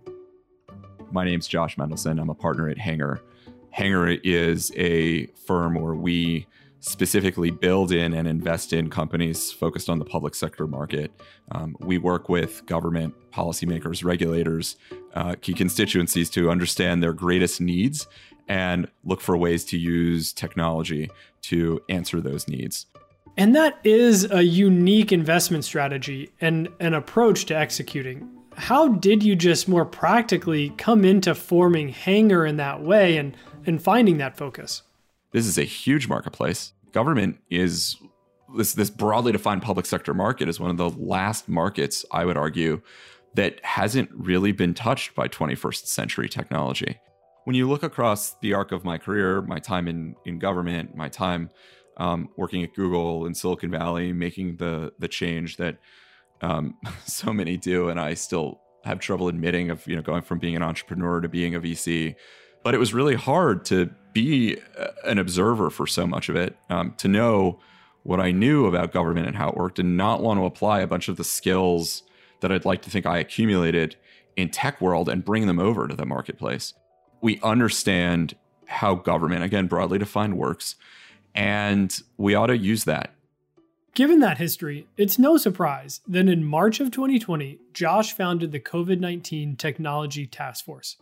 My 1.16 1.24
name's 1.24 1.48
Josh 1.48 1.78
Mendelsohn. 1.78 2.20
I'm 2.20 2.30
a 2.30 2.36
partner 2.36 2.68
at 2.68 2.78
Hangar. 2.78 3.22
Hangar 3.70 4.10
is 4.10 4.70
a 4.76 5.28
firm 5.28 5.76
where 5.76 5.96
we 5.96 6.46
specifically 6.82 7.52
build 7.52 7.94
in 7.94 8.14
and 8.14 8.28
invest 8.28 8.74
in 8.74 8.90
companies 8.90 9.50
focused 9.50 9.90
on 9.90 9.98
the 9.98 10.04
public 10.04 10.36
sector 10.36 10.68
market. 10.68 11.14
Um, 11.54 11.78
we 11.80 11.98
work 11.98 12.28
with 12.28 12.66
government 12.66 13.14
policymakers, 13.32 14.04
regulators, 14.04 14.76
uh, 15.14 15.36
key 15.40 15.54
constituencies 15.54 16.30
to 16.32 16.52
understand 16.52 17.02
their 17.02 17.14
greatest 17.14 17.62
needs 17.62 18.08
and 18.50 18.92
look 19.06 19.22
for 19.22 19.38
ways 19.38 19.64
to 19.68 19.78
use 19.78 20.34
technology 20.34 21.10
to 21.44 21.82
answer 21.88 22.20
those 22.20 22.50
needs. 22.50 22.88
And 23.38 23.56
that 23.56 23.80
is 23.86 24.30
a 24.30 24.44
unique 24.44 25.14
investment 25.14 25.64
strategy 25.64 26.34
and 26.42 26.68
an 26.82 26.94
approach 26.94 27.46
to 27.46 27.58
executing. 27.58 28.30
How 28.56 28.88
did 28.88 29.24
you 29.24 29.36
just 29.36 29.68
more 29.68 29.86
practically 29.86 30.70
come 30.78 31.06
into 31.06 31.36
forming 31.36 31.90
Hangar 31.90 32.46
in 32.46 32.58
that 32.58 32.82
way 32.82 33.18
and, 33.18 33.36
and 33.66 33.82
finding 33.82 34.18
that 34.18 34.38
focus? 34.38 34.82
This 35.32 35.46
is 35.46 35.58
a 35.58 35.64
huge 35.64 36.08
marketplace 36.08 36.72
government 36.96 37.38
is 37.50 37.98
this 38.56 38.74
this 38.74 38.90
broadly 38.90 39.34
defined 39.34 39.62
public 39.62 39.86
sector 39.86 40.14
market 40.14 40.48
is 40.48 40.62
one 40.62 40.72
of 40.72 40.78
the 40.78 40.90
last 40.90 41.50
markets 41.50 42.06
I 42.10 42.24
would 42.24 42.38
argue 42.38 42.82
that 43.34 43.60
hasn't 43.66 44.10
really 44.14 44.54
been 44.54 44.74
touched 44.74 45.14
by 45.14 45.28
21st 45.28 45.88
century 45.88 46.30
technology. 46.30 46.98
When 47.44 47.54
you 47.54 47.68
look 47.68 47.84
across 47.84 48.36
the 48.40 48.54
arc 48.54 48.72
of 48.72 48.86
my 48.86 48.98
career, 48.98 49.42
my 49.42 49.60
time 49.60 49.90
in 49.90 50.16
in 50.24 50.40
government, 50.40 50.96
my 50.96 51.10
time 51.10 51.50
um, 51.98 52.30
working 52.38 52.64
at 52.64 52.74
Google 52.74 53.26
in 53.26 53.36
Silicon 53.36 53.70
Valley, 53.70 54.14
making 54.14 54.56
the 54.56 54.94
the 54.98 55.10
change 55.10 55.58
that 55.58 55.78
um, 56.46 56.78
so 57.06 57.34
many 57.34 57.58
do, 57.58 57.90
and 57.90 58.00
I 58.00 58.14
still 58.14 58.62
have 58.84 59.00
trouble 59.00 59.28
admitting 59.28 59.72
of 59.72 59.86
you 59.88 59.96
know 59.96 60.02
going 60.02 60.22
from 60.22 60.40
being 60.40 60.56
an 60.56 60.64
entrepreneur 60.64 61.20
to 61.22 61.28
being 61.28 61.56
a 61.56 61.60
VC. 61.60 62.16
But 62.64 62.74
it 62.74 62.80
was 62.80 62.94
really 62.94 63.16
hard 63.16 63.64
to 63.66 63.92
be 64.14 64.58
an 65.04 65.20
observer 65.20 65.70
for 65.70 65.86
so 65.86 66.08
much 66.08 66.30
of 66.30 66.36
it, 66.36 66.58
um, 66.70 66.96
to 66.98 67.08
know 67.08 67.60
what 68.04 68.20
I 68.20 68.32
knew 68.32 68.66
about 68.66 68.92
government 68.92 69.28
and 69.28 69.36
how 69.36 69.50
it 69.50 69.58
worked, 69.58 69.80
and 69.80 69.98
not 69.98 70.22
want 70.22 70.40
to 70.40 70.46
apply 70.46 70.80
a 70.80 70.88
bunch 70.88 71.08
of 71.08 71.18
the 71.18 71.24
skills 71.24 72.04
that 72.42 72.52
I'd 72.52 72.66
like 72.66 72.82
to 72.84 72.90
think 72.90 73.06
I 73.06 73.20
accumulated 73.20 73.96
in 74.36 74.50
tech 74.50 74.82
world 74.82 75.10
and 75.10 75.24
bring 75.24 75.48
them 75.48 75.60
over 75.60 75.88
to 75.88 75.96
the 75.96 76.06
marketplace. 76.06 76.74
We 77.22 77.40
understand 77.42 78.36
how 78.68 78.96
government, 78.96 79.44
again, 79.44 79.68
broadly 79.68 79.98
defined, 79.98 80.38
works, 80.38 80.76
and 81.34 81.96
we 82.18 82.36
ought 82.36 82.48
to 82.48 82.58
use 82.58 82.84
that. 82.86 83.15
Given 83.96 84.20
that 84.20 84.40
history, 84.40 84.88
it's 84.98 85.18
no 85.18 85.38
surprise 85.38 86.02
that 86.06 86.28
in 86.28 86.44
March 86.44 86.82
of 86.82 86.92
2020, 86.92 87.60
Josh 87.72 88.12
founded 88.12 88.52
the 88.52 88.60
COVID 88.60 89.00
19 89.00 89.56
Technology 89.56 90.28
Task 90.28 90.66
Force 90.66 90.98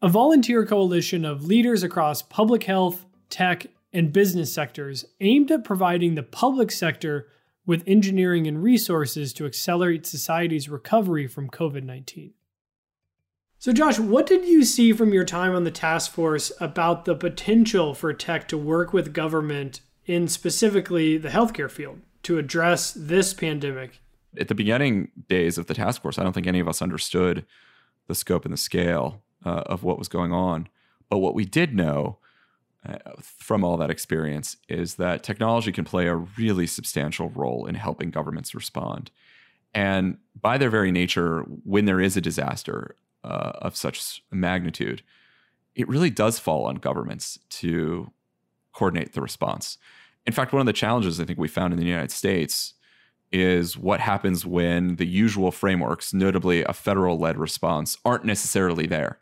a 0.00 0.08
volunteer 0.08 0.64
coalition 0.64 1.24
of 1.24 1.44
leaders 1.44 1.82
across 1.82 2.22
public 2.22 2.62
health, 2.62 3.04
tech, 3.28 3.66
and 3.92 4.12
business 4.12 4.54
sectors 4.54 5.04
aimed 5.20 5.50
at 5.50 5.64
providing 5.64 6.14
the 6.14 6.22
public 6.22 6.70
sector 6.70 7.26
with 7.66 7.82
engineering 7.88 8.46
and 8.46 8.62
resources 8.62 9.32
to 9.32 9.44
accelerate 9.44 10.06
society's 10.06 10.68
recovery 10.68 11.26
from 11.26 11.50
COVID 11.50 11.82
19. 11.82 12.34
So, 13.58 13.72
Josh, 13.72 13.98
what 13.98 14.28
did 14.28 14.46
you 14.46 14.62
see 14.62 14.92
from 14.92 15.12
your 15.12 15.24
time 15.24 15.56
on 15.56 15.64
the 15.64 15.72
task 15.72 16.12
force 16.12 16.52
about 16.60 17.04
the 17.04 17.16
potential 17.16 17.94
for 17.94 18.12
tech 18.12 18.46
to 18.46 18.56
work 18.56 18.92
with 18.92 19.12
government 19.12 19.80
in 20.06 20.28
specifically 20.28 21.18
the 21.18 21.30
healthcare 21.30 21.68
field 21.68 21.98
to 22.28 22.36
address 22.36 22.92
this 22.92 23.32
pandemic? 23.32 24.02
At 24.38 24.48
the 24.48 24.54
beginning 24.54 25.10
days 25.30 25.56
of 25.56 25.66
the 25.66 25.72
task 25.72 26.02
force, 26.02 26.18
I 26.18 26.22
don't 26.22 26.34
think 26.34 26.46
any 26.46 26.60
of 26.60 26.68
us 26.68 26.82
understood 26.82 27.46
the 28.06 28.14
scope 28.14 28.44
and 28.44 28.52
the 28.52 28.58
scale 28.58 29.22
uh, 29.46 29.62
of 29.64 29.82
what 29.82 29.98
was 29.98 30.08
going 30.08 30.30
on. 30.30 30.68
But 31.08 31.18
what 31.20 31.34
we 31.34 31.46
did 31.46 31.74
know 31.74 32.18
uh, 32.86 32.98
from 33.22 33.64
all 33.64 33.78
that 33.78 33.88
experience 33.88 34.58
is 34.68 34.96
that 34.96 35.22
technology 35.22 35.72
can 35.72 35.86
play 35.86 36.06
a 36.06 36.16
really 36.16 36.66
substantial 36.66 37.30
role 37.30 37.64
in 37.64 37.76
helping 37.76 38.10
governments 38.10 38.54
respond. 38.54 39.10
And 39.72 40.18
by 40.38 40.58
their 40.58 40.70
very 40.70 40.92
nature, 40.92 41.40
when 41.64 41.86
there 41.86 42.00
is 42.00 42.14
a 42.14 42.20
disaster 42.20 42.94
uh, 43.24 43.52
of 43.62 43.74
such 43.74 44.22
magnitude, 44.30 45.02
it 45.74 45.88
really 45.88 46.10
does 46.10 46.38
fall 46.38 46.66
on 46.66 46.74
governments 46.74 47.38
to 47.50 48.10
coordinate 48.74 49.14
the 49.14 49.22
response. 49.22 49.78
In 50.28 50.32
fact, 50.32 50.52
one 50.52 50.60
of 50.60 50.66
the 50.66 50.72
challenges 50.72 51.18
I 51.18 51.24
think 51.24 51.40
we 51.40 51.48
found 51.48 51.72
in 51.72 51.80
the 51.80 51.86
United 51.86 52.12
States 52.12 52.74
is 53.32 53.76
what 53.76 53.98
happens 53.98 54.46
when 54.46 54.96
the 54.96 55.06
usual 55.06 55.50
frameworks, 55.50 56.14
notably 56.14 56.62
a 56.62 56.72
federal 56.72 57.18
led 57.18 57.36
response, 57.36 57.98
aren't 58.04 58.24
necessarily 58.24 58.86
there 58.86 59.18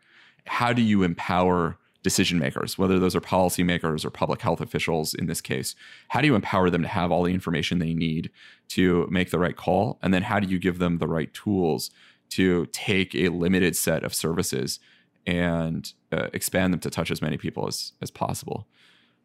how 0.46 0.72
do 0.72 0.82
you 0.82 1.02
empower 1.02 1.78
decision 2.02 2.38
makers, 2.38 2.78
whether 2.78 2.98
those 2.98 3.16
are 3.16 3.20
policymakers 3.20 4.04
or 4.04 4.10
public 4.10 4.40
health 4.40 4.60
officials 4.60 5.12
in 5.12 5.26
this 5.26 5.40
case? 5.40 5.75
How 6.08 6.20
do 6.20 6.26
you 6.26 6.36
empower 6.36 6.70
them 6.70 6.82
to 6.82 6.88
have 6.88 7.10
all 7.10 7.25
the 7.25 7.34
information 7.34 7.78
they 7.78 7.94
need 7.94 8.30
to 8.68 9.08
make 9.10 9.30
the 9.30 9.38
right 9.38 9.56
call? 9.56 9.98
And 10.02 10.14
then 10.14 10.22
how 10.22 10.38
do 10.38 10.46
you 10.46 10.58
give 10.58 10.78
them 10.78 10.98
the 10.98 11.08
right 11.08 11.32
tools 11.34 11.90
to 12.30 12.66
take 12.66 13.14
a 13.14 13.28
limited 13.30 13.76
set 13.76 14.04
of 14.04 14.14
services 14.14 14.78
and 15.26 15.92
uh, 16.12 16.28
expand 16.32 16.72
them 16.72 16.80
to 16.80 16.90
touch 16.90 17.10
as 17.10 17.20
many 17.20 17.36
people 17.36 17.66
as, 17.66 17.92
as 18.00 18.10
possible? 18.10 18.68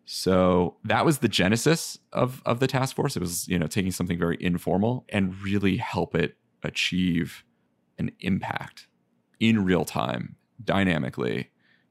So 0.05 0.77
that 0.83 1.05
was 1.05 1.19
the 1.19 1.29
genesis 1.29 1.97
of, 2.11 2.41
of 2.45 2.59
the 2.59 2.67
task 2.67 2.95
force. 2.95 3.15
It 3.15 3.21
was, 3.21 3.47
you 3.47 3.57
know, 3.57 3.67
taking 3.67 3.91
something 3.91 4.17
very 4.17 4.37
informal 4.39 5.05
and 5.09 5.39
really 5.41 5.77
help 5.77 6.15
it 6.15 6.35
achieve 6.63 7.43
an 7.97 8.11
impact 8.19 8.87
in 9.39 9.63
real 9.63 9.85
time 9.85 10.35
dynamically 10.63 11.49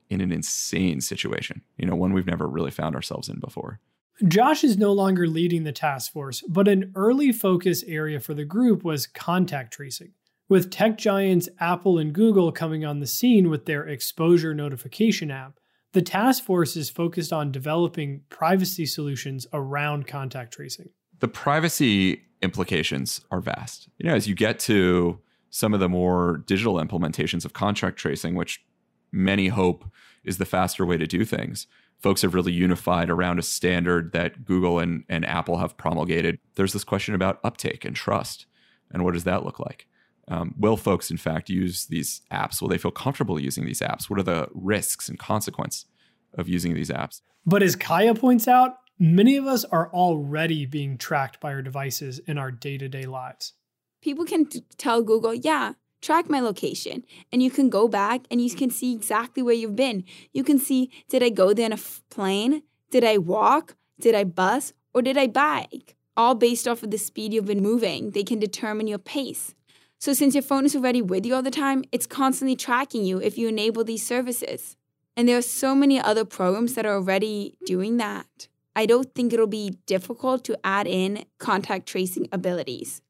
in 0.09 0.21
an 0.21 0.33
insane 0.33 1.01
situation, 1.01 1.63
you 1.79 1.87
know, 1.87 1.95
one 1.95 2.13
we've 2.13 2.27
never 2.27 2.49
really 2.49 2.71
found 2.71 2.97
ourselves 2.97 3.29
in 3.29 3.39
before. 3.39 3.81
Josh 4.27 4.65
is 4.65 4.77
no 4.77 4.93
longer 4.93 5.27
leading 5.27 5.63
the 5.63 5.73
task 5.73 6.13
force, 6.13 6.43
but 6.49 6.69
an 6.69 6.93
early 6.95 7.33
focus 7.33 7.83
area 7.85 8.21
for 8.21 8.35
the 8.35 8.45
group 8.45 8.85
was 8.85 9.07
contact 9.07 9.73
tracing. 9.73 10.13
With 10.49 10.71
tech 10.71 10.99
giants 10.99 11.49
Apple 11.61 11.97
and 11.97 12.13
Google 12.13 12.51
coming 12.51 12.85
on 12.85 12.99
the 12.99 13.07
scene 13.07 13.49
with 13.49 13.67
their 13.67 13.87
exposure 13.87 14.53
notification 14.53 15.31
app, 15.31 15.60
the 15.93 16.03
task 16.03 16.45
force 16.45 16.77
is 16.77 16.91
focused 16.91 17.33
on 17.33 17.51
developing 17.51 18.23
privacy 18.29 18.87
solutions 18.87 19.47
around 19.53 20.07
contact 20.07 20.53
tracing. 20.53 20.91
The 21.19 21.29
privacy 21.29 22.23
implications 22.43 23.21
are 23.31 23.41
vast. 23.41 23.89
You 23.99 24.09
know, 24.09 24.15
as 24.15 24.27
you 24.27 24.35
get 24.35 24.59
to 24.61 25.21
some 25.51 25.75
of 25.75 25.81
the 25.81 25.89
more 25.89 26.45
digital 26.47 26.75
implementations 26.75 27.45
of 27.45 27.53
contract 27.53 27.99
tracing, 27.99 28.35
which 28.35 28.65
many 29.13 29.49
hope 29.49 29.85
is 30.25 30.39
the 30.39 30.45
faster 30.45 30.87
way 30.87 30.97
to 30.97 31.07
do 31.07 31.25
things. 31.25 31.67
Folks 31.99 32.23
have 32.23 32.35
really 32.35 32.53
unified 32.53 33.11
around 33.11 33.39
a 33.39 33.43
standard 33.43 34.13
that 34.13 34.45
Google 34.45 34.79
and, 34.79 35.05
and 35.09 35.25
Apple 35.27 35.59
have 35.59 35.77
promulgated. 35.77 36.39
There's 36.55 36.73
this 36.73 36.85
question 36.85 37.15
about 37.15 37.41
uptake 37.45 37.85
and 37.85 37.95
trust. 37.95 38.47
And 38.91 39.05
what 39.05 39.15
does 39.15 39.25
that 39.25 39.45
look 39.45 39.59
like? 39.59 39.87
Um, 40.29 40.55
will 40.57 40.77
folks, 40.77 41.11
in 41.11 41.17
fact, 41.17 41.49
use 41.49 41.87
these 41.87 42.23
apps? 42.33 42.61
Will 42.61 42.69
they 42.69 42.79
feel 42.79 42.91
comfortable 42.91 43.41
using 43.41 43.65
these 43.65 43.81
apps? 43.81 44.09
What 44.09 44.19
are 44.19 44.25
the 44.25 44.49
risks 44.55 45.09
and 45.09 45.19
consequence 45.19 45.87
of 46.35 46.49
using 46.49 46.75
these 46.75 46.91
apps? 46.91 47.21
But 47.45 47.63
as 47.63 47.75
Kaia 47.75 48.19
points 48.19 48.47
out, 48.47 48.77
many 48.99 49.37
of 49.37 49.47
us 49.47 49.65
are 49.65 49.91
already 49.93 50.67
being 50.67 50.99
tracked 50.99 51.41
by 51.41 51.53
our 51.53 51.63
devices 51.63 52.21
in 52.21 52.39
our 52.39 52.53
day 52.53 52.79
to 52.79 52.89
day 52.89 53.07
lives 53.07 53.55
people 54.01 54.25
can 54.25 54.47
t- 54.47 54.65
tell 54.77 55.03
Google, 55.03 55.35
yeah, 55.35 55.75
track 56.01 56.29
my 56.29 56.41
location. 56.41 57.05
And 57.33 57.43
you 57.43 57.51
can 57.51 57.69
go 57.69 57.89
back 57.89 58.23
and 58.31 58.41
you 58.41 58.51
can 58.51 58.71
see 58.71 58.93
exactly 58.93 59.43
where 59.43 59.55
you've 59.55 59.77
been. 59.77 60.05
You 60.33 60.45
can 60.45 60.59
see 60.59 60.91
did 61.09 61.23
I 61.23 61.31
go 61.31 61.53
there 61.53 61.67
in 61.67 61.73
a 61.73 61.75
f- 61.75 62.03
plane? 62.11 62.63
Did 62.91 63.05
I 63.05 63.19
walk? 63.19 63.77
Did 64.01 64.15
I 64.15 64.25
bus? 64.25 64.73
Or 64.95 65.03
did 65.03 65.17
I 65.17 65.27
bike? 65.27 65.97
All 66.17 66.35
based 66.35 66.67
off 66.67 66.83
of 66.83 66.91
the 66.91 66.99
speed 66.99 67.33
you've 67.33 67.45
been 67.47 67.63
moving. 67.63 68.11
They 68.11 68.25
can 68.25 68.39
determine 68.39 68.87
your 68.87 68.99
pace. 68.99 69.55
So, 70.01 70.15
since 70.15 70.35
your 70.35 70.43
phone 70.43 70.65
is 70.65 70.75
already 70.75 71.03
with 71.03 71.27
you 71.27 71.35
all 71.35 71.43
the 71.43 71.51
time, 71.51 71.85
it's 71.93 72.07
constantly 72.07 72.57
tracking 72.57 73.05
you 73.05 73.21
if 73.21 73.37
you 73.37 73.49
enable 73.49 73.85
these 73.85 74.05
services. 74.05 74.79
And 75.15 75.29
there 75.29 75.37
are 75.37 75.43
so 75.43 75.75
many 75.75 76.01
other 76.01 76.25
programs 76.25 76.73
that 76.73 76.87
are 76.87 76.95
already 76.95 77.59
doing 77.67 77.99
that. 77.99 78.49
I 78.75 78.87
don't 78.87 79.15
think 79.15 79.35
it'll 79.35 79.47
be 79.47 79.77
difficult 79.85 80.43
to 80.45 80.59
add 80.65 80.87
in 80.87 81.27
contact 81.39 81.87
tracing 81.87 82.29
abilities. 82.33 83.03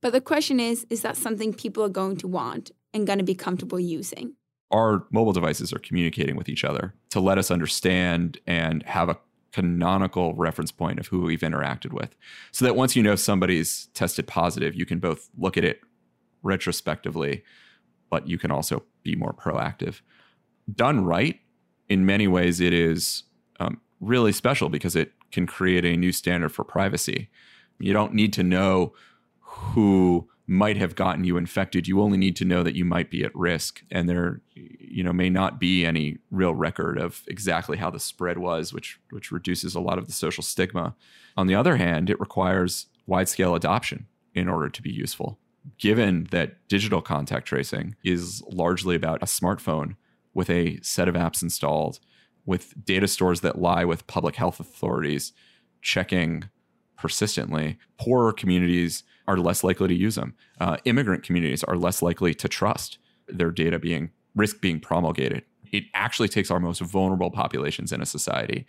But 0.00 0.14
the 0.14 0.22
question 0.22 0.58
is 0.58 0.86
is 0.88 1.02
that 1.02 1.18
something 1.18 1.52
people 1.52 1.84
are 1.84 1.90
going 1.90 2.16
to 2.16 2.26
want 2.26 2.70
and 2.94 3.06
going 3.06 3.18
to 3.18 3.24
be 3.26 3.34
comfortable 3.34 3.78
using? 3.78 4.32
Our 4.70 5.04
mobile 5.10 5.34
devices 5.34 5.70
are 5.74 5.78
communicating 5.78 6.34
with 6.34 6.48
each 6.48 6.64
other 6.64 6.94
to 7.10 7.20
let 7.20 7.36
us 7.36 7.50
understand 7.50 8.38
and 8.46 8.82
have 8.84 9.10
a 9.10 9.18
canonical 9.52 10.34
reference 10.34 10.72
point 10.72 10.98
of 10.98 11.08
who 11.08 11.20
we've 11.20 11.40
interacted 11.40 11.92
with. 11.92 12.14
So 12.52 12.64
that 12.64 12.74
once 12.74 12.96
you 12.96 13.02
know 13.02 13.16
somebody's 13.16 13.88
tested 13.92 14.26
positive, 14.26 14.74
you 14.74 14.86
can 14.86 14.98
both 14.98 15.28
look 15.36 15.58
at 15.58 15.64
it 15.64 15.80
retrospectively, 16.42 17.42
but 18.10 18.28
you 18.28 18.38
can 18.38 18.50
also 18.50 18.82
be 19.02 19.14
more 19.14 19.32
proactive. 19.32 20.00
Done 20.72 21.04
right, 21.04 21.40
in 21.88 22.04
many 22.04 22.28
ways, 22.28 22.60
it 22.60 22.72
is 22.72 23.24
um, 23.60 23.80
really 24.00 24.32
special 24.32 24.68
because 24.68 24.94
it 24.94 25.12
can 25.32 25.46
create 25.46 25.84
a 25.84 25.96
new 25.96 26.12
standard 26.12 26.50
for 26.50 26.64
privacy. 26.64 27.28
You 27.78 27.92
don't 27.92 28.14
need 28.14 28.32
to 28.34 28.42
know 28.42 28.92
who 29.40 30.28
might 30.46 30.78
have 30.78 30.94
gotten 30.94 31.24
you 31.24 31.36
infected. 31.36 31.86
You 31.86 32.00
only 32.00 32.16
need 32.16 32.34
to 32.36 32.44
know 32.44 32.62
that 32.62 32.74
you 32.74 32.84
might 32.84 33.10
be 33.10 33.22
at 33.22 33.34
risk, 33.34 33.82
and 33.90 34.08
there, 34.08 34.40
you 34.54 35.04
know, 35.04 35.12
may 35.12 35.28
not 35.28 35.60
be 35.60 35.84
any 35.84 36.18
real 36.30 36.54
record 36.54 36.98
of 36.98 37.22
exactly 37.26 37.76
how 37.76 37.90
the 37.90 38.00
spread 38.00 38.38
was, 38.38 38.72
which 38.72 38.98
which 39.10 39.30
reduces 39.30 39.74
a 39.74 39.80
lot 39.80 39.98
of 39.98 40.06
the 40.06 40.12
social 40.12 40.42
stigma. 40.42 40.94
On 41.36 41.46
the 41.46 41.54
other 41.54 41.76
hand, 41.76 42.08
it 42.08 42.18
requires 42.18 42.86
wide 43.06 43.28
scale 43.28 43.54
adoption 43.54 44.06
in 44.34 44.48
order 44.48 44.70
to 44.70 44.82
be 44.82 44.90
useful. 44.90 45.38
Given 45.78 46.28
that 46.30 46.66
digital 46.68 47.02
contact 47.02 47.46
tracing 47.46 47.96
is 48.04 48.42
largely 48.50 48.96
about 48.96 49.22
a 49.22 49.26
smartphone 49.26 49.96
with 50.34 50.50
a 50.50 50.78
set 50.82 51.08
of 51.08 51.14
apps 51.14 51.42
installed, 51.42 52.00
with 52.46 52.84
data 52.84 53.06
stores 53.06 53.42
that 53.42 53.60
lie 53.60 53.84
with 53.84 54.06
public 54.06 54.36
health 54.36 54.60
authorities 54.60 55.32
checking 55.82 56.44
persistently, 56.96 57.78
poorer 57.98 58.32
communities 58.32 59.04
are 59.26 59.36
less 59.36 59.62
likely 59.62 59.88
to 59.88 59.94
use 59.94 60.14
them. 60.14 60.34
Uh, 60.60 60.78
immigrant 60.84 61.22
communities 61.22 61.62
are 61.64 61.76
less 61.76 62.02
likely 62.02 62.34
to 62.34 62.48
trust 62.48 62.98
their 63.28 63.50
data 63.50 63.78
being 63.78 64.10
risk 64.34 64.60
being 64.60 64.80
promulgated. 64.80 65.44
It 65.70 65.84
actually 65.92 66.28
takes 66.28 66.50
our 66.50 66.60
most 66.60 66.80
vulnerable 66.80 67.30
populations 67.30 67.92
in 67.92 68.00
a 68.00 68.06
society 68.06 68.66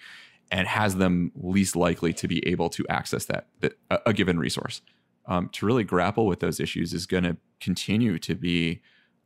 and 0.51 0.67
has 0.67 0.97
them 0.97 1.31
least 1.35 1.75
likely 1.75 2.11
to 2.13 2.27
be 2.27 2.45
able 2.47 2.69
to 2.71 2.85
access 2.89 3.25
that, 3.25 3.47
that 3.61 3.77
a, 3.89 3.99
a 4.07 4.13
given 4.13 4.39
resource. 4.39 4.81
Um, 5.29 5.47
to 5.49 5.65
really 5.65 5.83
grapple 5.83 6.25
with 6.25 6.39
those 6.39 6.59
issues 6.59 6.91
is 6.91 7.05
going 7.05 7.23
to 7.23 7.37
continue 7.61 8.17
to 8.17 8.33
be 8.33 8.81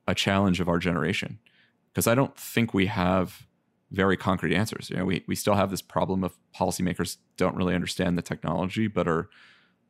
a 0.06 0.14
challenge 0.14 0.60
of 0.60 0.68
our 0.68 0.78
generation 0.78 1.40
because 1.92 2.08
I 2.08 2.14
don't 2.14 2.36
think 2.36 2.74
we 2.74 2.88
have 2.88 3.48
very 3.90 4.18
concrete 4.18 4.54
answers. 4.54 4.90
You 4.90 4.98
know, 4.98 5.06
we 5.06 5.24
we 5.28 5.36
still 5.36 5.54
have 5.54 5.70
this 5.70 5.82
problem 5.82 6.24
of 6.24 6.38
policymakers 6.54 7.18
don't 7.38 7.56
really 7.56 7.74
understand 7.74 8.18
the 8.18 8.22
technology, 8.22 8.88
but 8.88 9.08
are 9.08 9.30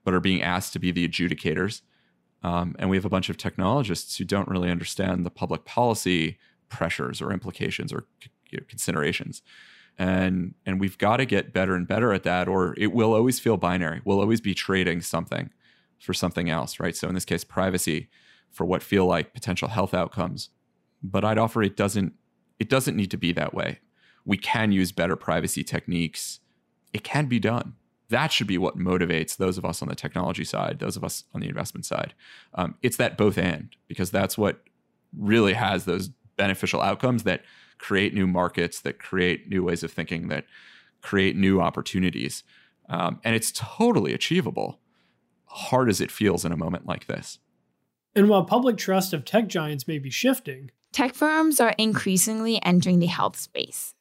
but 0.04 0.14
are 0.14 0.20
being 0.20 0.44
asked 0.44 0.74
to 0.74 0.80
be 0.80 0.92
the 0.92 1.08
adjudicators. 1.08 1.82
Um, 2.44 2.76
and 2.78 2.90
we 2.90 2.98
have 2.98 3.06
a 3.06 3.10
bunch 3.10 3.30
of 3.30 3.38
technologists 3.38 4.18
who 4.18 4.26
don't 4.26 4.50
really 4.50 4.70
understand 4.70 5.26
the 5.26 5.32
public 5.32 5.64
policy 5.64 6.38
pressures 6.68 7.22
or 7.22 7.32
implications 7.32 7.94
or 7.94 8.06
you 8.52 8.60
know, 8.60 8.66
considerations. 8.68 9.42
And 9.98 10.54
and 10.66 10.80
we've 10.80 10.98
got 10.98 11.18
to 11.18 11.26
get 11.26 11.54
better 11.54 11.74
and 11.74 11.88
better 11.88 12.14
at 12.14 12.24
that, 12.24 12.48
or 12.48 12.76
it 12.78 12.94
will 12.94 13.14
always 13.14 13.40
feel 13.40 13.58
binary. 13.58 14.02
We'll 14.04 14.20
always 14.20 14.42
be 14.42 14.54
trading 14.54 15.02
something 15.02 15.50
for 16.00 16.14
something 16.14 16.50
else, 16.50 16.80
right? 16.80 16.96
So 16.96 17.08
in 17.08 17.16
this 17.16 17.26
case, 17.26 17.44
privacy 17.44 18.10
for 18.52 18.66
what 18.66 18.84
feel 18.84 19.06
like 19.06 19.34
potential 19.34 19.70
health 19.70 19.94
outcomes. 19.94 20.50
But 21.02 21.26
I'd 21.26 21.38
offer 21.38 21.62
it 21.64 21.76
doesn't 21.76 22.14
it 22.60 22.70
doesn't 22.70 22.96
need 22.96 23.12
to 23.12 23.18
be 23.18 23.34
that 23.34 23.54
way. 23.54 23.80
We 24.26 24.38
can 24.38 24.72
use 24.72 24.92
better 24.92 25.16
privacy 25.16 25.64
techniques. 25.64 26.40
It 26.94 27.04
can 27.04 27.26
be 27.26 27.40
done 27.40 27.74
that 28.14 28.32
should 28.32 28.48
be 28.48 28.60
what 28.60 28.78
motivates 28.78 29.38
those 29.38 29.58
of 29.58 29.66
us 29.66 29.82
on 29.82 29.88
the 29.88 29.96
technology 29.96 30.44
side, 30.44 30.78
those 30.80 30.96
of 30.96 31.04
us 31.04 31.24
on 31.34 31.42
the 31.42 31.50
investment 31.50 31.84
side. 31.84 32.14
Um, 32.54 32.76
it's 32.84 32.98
that 32.98 33.18
both 33.18 33.38
and 33.40 33.76
because 33.88 34.12
that's 34.12 34.38
what 34.38 34.62
really 35.18 35.54
has 35.54 35.86
those 35.86 36.10
beneficial 36.38 36.82
outcomes 36.82 37.24
that 37.24 37.42
create 37.80 38.14
new 38.14 38.28
markets, 38.28 38.82
that 38.82 39.00
create 39.00 39.50
new 39.50 39.64
ways 39.64 39.84
of 39.84 39.92
thinking, 39.92 40.28
that 40.28 40.46
create 41.02 41.36
new 41.36 41.60
opportunities. 41.60 42.44
Um, 42.88 43.20
and 43.24 43.36
it's 43.36 43.52
totally 43.52 44.14
achievable, 44.14 44.80
hard 45.54 45.90
as 45.90 46.02
it 46.02 46.12
feels 46.12 46.44
in 46.46 46.52
a 46.52 46.58
moment 46.58 46.86
like 46.86 47.06
this. 47.08 47.40
And 48.16 48.28
while 48.28 48.44
public 48.44 48.78
trust 48.78 49.14
of 49.14 49.24
tech 49.24 49.48
giants 49.48 49.88
may 49.88 50.00
be 50.00 50.10
shifting, 50.10 50.72
tech 50.92 51.14
firms 51.14 51.60
are 51.60 51.76
increasingly 51.78 52.62
entering 52.64 53.00
the 53.00 53.08
health 53.08 53.38
space. 53.38 53.94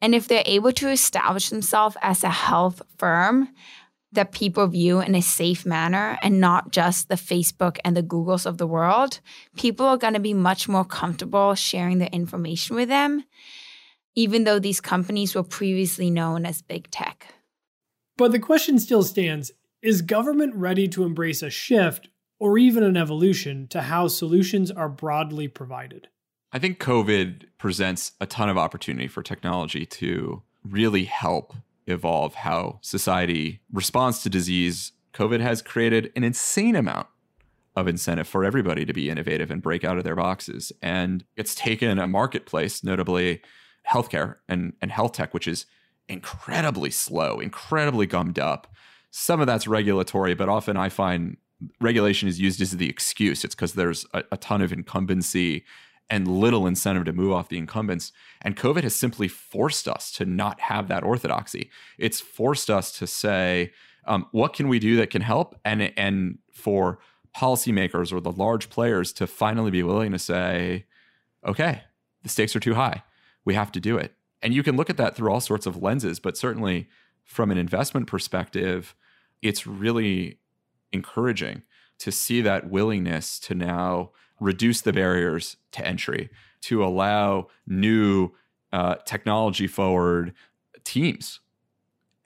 And 0.00 0.14
if 0.14 0.28
they're 0.28 0.42
able 0.46 0.72
to 0.72 0.88
establish 0.88 1.50
themselves 1.50 1.96
as 2.00 2.24
a 2.24 2.30
health 2.30 2.80
firm 2.96 3.48
that 4.12 4.32
people 4.32 4.66
view 4.66 5.00
in 5.00 5.14
a 5.14 5.22
safe 5.22 5.66
manner 5.66 6.18
and 6.22 6.40
not 6.40 6.72
just 6.72 7.08
the 7.08 7.14
Facebook 7.14 7.78
and 7.84 7.96
the 7.96 8.02
Googles 8.02 8.46
of 8.46 8.58
the 8.58 8.66
world, 8.66 9.20
people 9.56 9.86
are 9.86 9.96
going 9.96 10.14
to 10.14 10.20
be 10.20 10.34
much 10.34 10.68
more 10.68 10.84
comfortable 10.84 11.54
sharing 11.54 11.98
their 11.98 12.08
information 12.08 12.76
with 12.76 12.88
them, 12.88 13.24
even 14.14 14.44
though 14.44 14.58
these 14.58 14.80
companies 14.80 15.34
were 15.34 15.44
previously 15.44 16.10
known 16.10 16.44
as 16.46 16.62
big 16.62 16.90
tech. 16.90 17.34
But 18.16 18.32
the 18.32 18.38
question 18.38 18.78
still 18.78 19.02
stands 19.02 19.52
is 19.82 20.02
government 20.02 20.54
ready 20.54 20.88
to 20.88 21.04
embrace 21.04 21.42
a 21.42 21.50
shift 21.50 22.08
or 22.38 22.58
even 22.58 22.82
an 22.82 22.96
evolution 22.96 23.66
to 23.68 23.82
how 23.82 24.08
solutions 24.08 24.70
are 24.70 24.88
broadly 24.88 25.48
provided? 25.48 26.08
I 26.52 26.58
think 26.58 26.80
COVID 26.80 27.44
presents 27.58 28.12
a 28.20 28.26
ton 28.26 28.48
of 28.48 28.58
opportunity 28.58 29.06
for 29.06 29.22
technology 29.22 29.86
to 29.86 30.42
really 30.64 31.04
help 31.04 31.54
evolve 31.86 32.34
how 32.34 32.78
society 32.82 33.60
responds 33.72 34.22
to 34.22 34.30
disease. 34.30 34.92
COVID 35.14 35.40
has 35.40 35.62
created 35.62 36.12
an 36.16 36.24
insane 36.24 36.76
amount 36.76 37.06
of 37.76 37.86
incentive 37.86 38.26
for 38.26 38.44
everybody 38.44 38.84
to 38.84 38.92
be 38.92 39.08
innovative 39.08 39.50
and 39.50 39.62
break 39.62 39.84
out 39.84 39.96
of 39.96 40.04
their 40.04 40.16
boxes. 40.16 40.72
And 40.82 41.24
it's 41.36 41.54
taken 41.54 41.98
a 41.98 42.08
marketplace, 42.08 42.82
notably 42.82 43.42
healthcare 43.88 44.36
and, 44.48 44.74
and 44.82 44.90
health 44.90 45.12
tech, 45.12 45.32
which 45.32 45.46
is 45.46 45.66
incredibly 46.08 46.90
slow, 46.90 47.38
incredibly 47.38 48.06
gummed 48.06 48.38
up. 48.38 48.66
Some 49.10 49.40
of 49.40 49.46
that's 49.46 49.66
regulatory, 49.66 50.34
but 50.34 50.48
often 50.48 50.76
I 50.76 50.88
find 50.88 51.36
regulation 51.80 52.28
is 52.28 52.40
used 52.40 52.60
as 52.60 52.72
the 52.72 52.88
excuse. 52.88 53.44
It's 53.44 53.54
because 53.54 53.74
there's 53.74 54.06
a, 54.14 54.24
a 54.32 54.36
ton 54.36 54.62
of 54.62 54.72
incumbency 54.72 55.64
and 56.08 56.26
little 56.26 56.66
incentive 56.66 57.04
to 57.04 57.12
move 57.12 57.32
off 57.32 57.48
the 57.48 57.58
incumbents. 57.58 58.12
And 58.42 58.56
COVID 58.56 58.82
has 58.82 58.96
simply 58.96 59.28
forced 59.28 59.86
us 59.86 60.10
to 60.12 60.24
not 60.24 60.60
have 60.60 60.88
that 60.88 61.04
orthodoxy. 61.04 61.70
It's 61.98 62.20
forced 62.20 62.68
us 62.68 62.90
to 62.98 63.06
say, 63.06 63.72
um, 64.06 64.26
what 64.32 64.52
can 64.52 64.68
we 64.68 64.78
do 64.78 64.96
that 64.96 65.10
can 65.10 65.22
help? 65.22 65.58
And 65.64 65.92
and 65.96 66.38
for 66.52 66.98
policymakers 67.36 68.12
or 68.12 68.20
the 68.20 68.32
large 68.32 68.70
players 68.70 69.12
to 69.12 69.26
finally 69.26 69.70
be 69.70 69.84
willing 69.84 70.10
to 70.10 70.18
say, 70.18 70.86
okay, 71.46 71.82
the 72.22 72.28
stakes 72.28 72.56
are 72.56 72.60
too 72.60 72.74
high. 72.74 73.04
We 73.44 73.54
have 73.54 73.70
to 73.72 73.80
do 73.80 73.96
it. 73.96 74.14
And 74.42 74.52
you 74.52 74.62
can 74.62 74.76
look 74.76 74.90
at 74.90 74.96
that 74.96 75.14
through 75.14 75.30
all 75.30 75.40
sorts 75.40 75.66
of 75.66 75.80
lenses, 75.80 76.18
but 76.18 76.36
certainly 76.36 76.88
from 77.24 77.50
an 77.50 77.58
investment 77.58 78.08
perspective, 78.08 78.96
it's 79.42 79.66
really 79.66 80.38
encouraging 80.92 81.62
to 81.98 82.10
see 82.10 82.40
that 82.40 82.70
willingness 82.70 83.38
to 83.38 83.54
now 83.54 84.10
reduce 84.40 84.80
the 84.80 84.92
barriers 84.92 85.56
to 85.72 85.86
entry, 85.86 86.30
to 86.62 86.84
allow 86.84 87.48
new 87.66 88.30
uh, 88.72 88.96
technology 89.04 89.66
forward 89.66 90.32
teams 90.84 91.40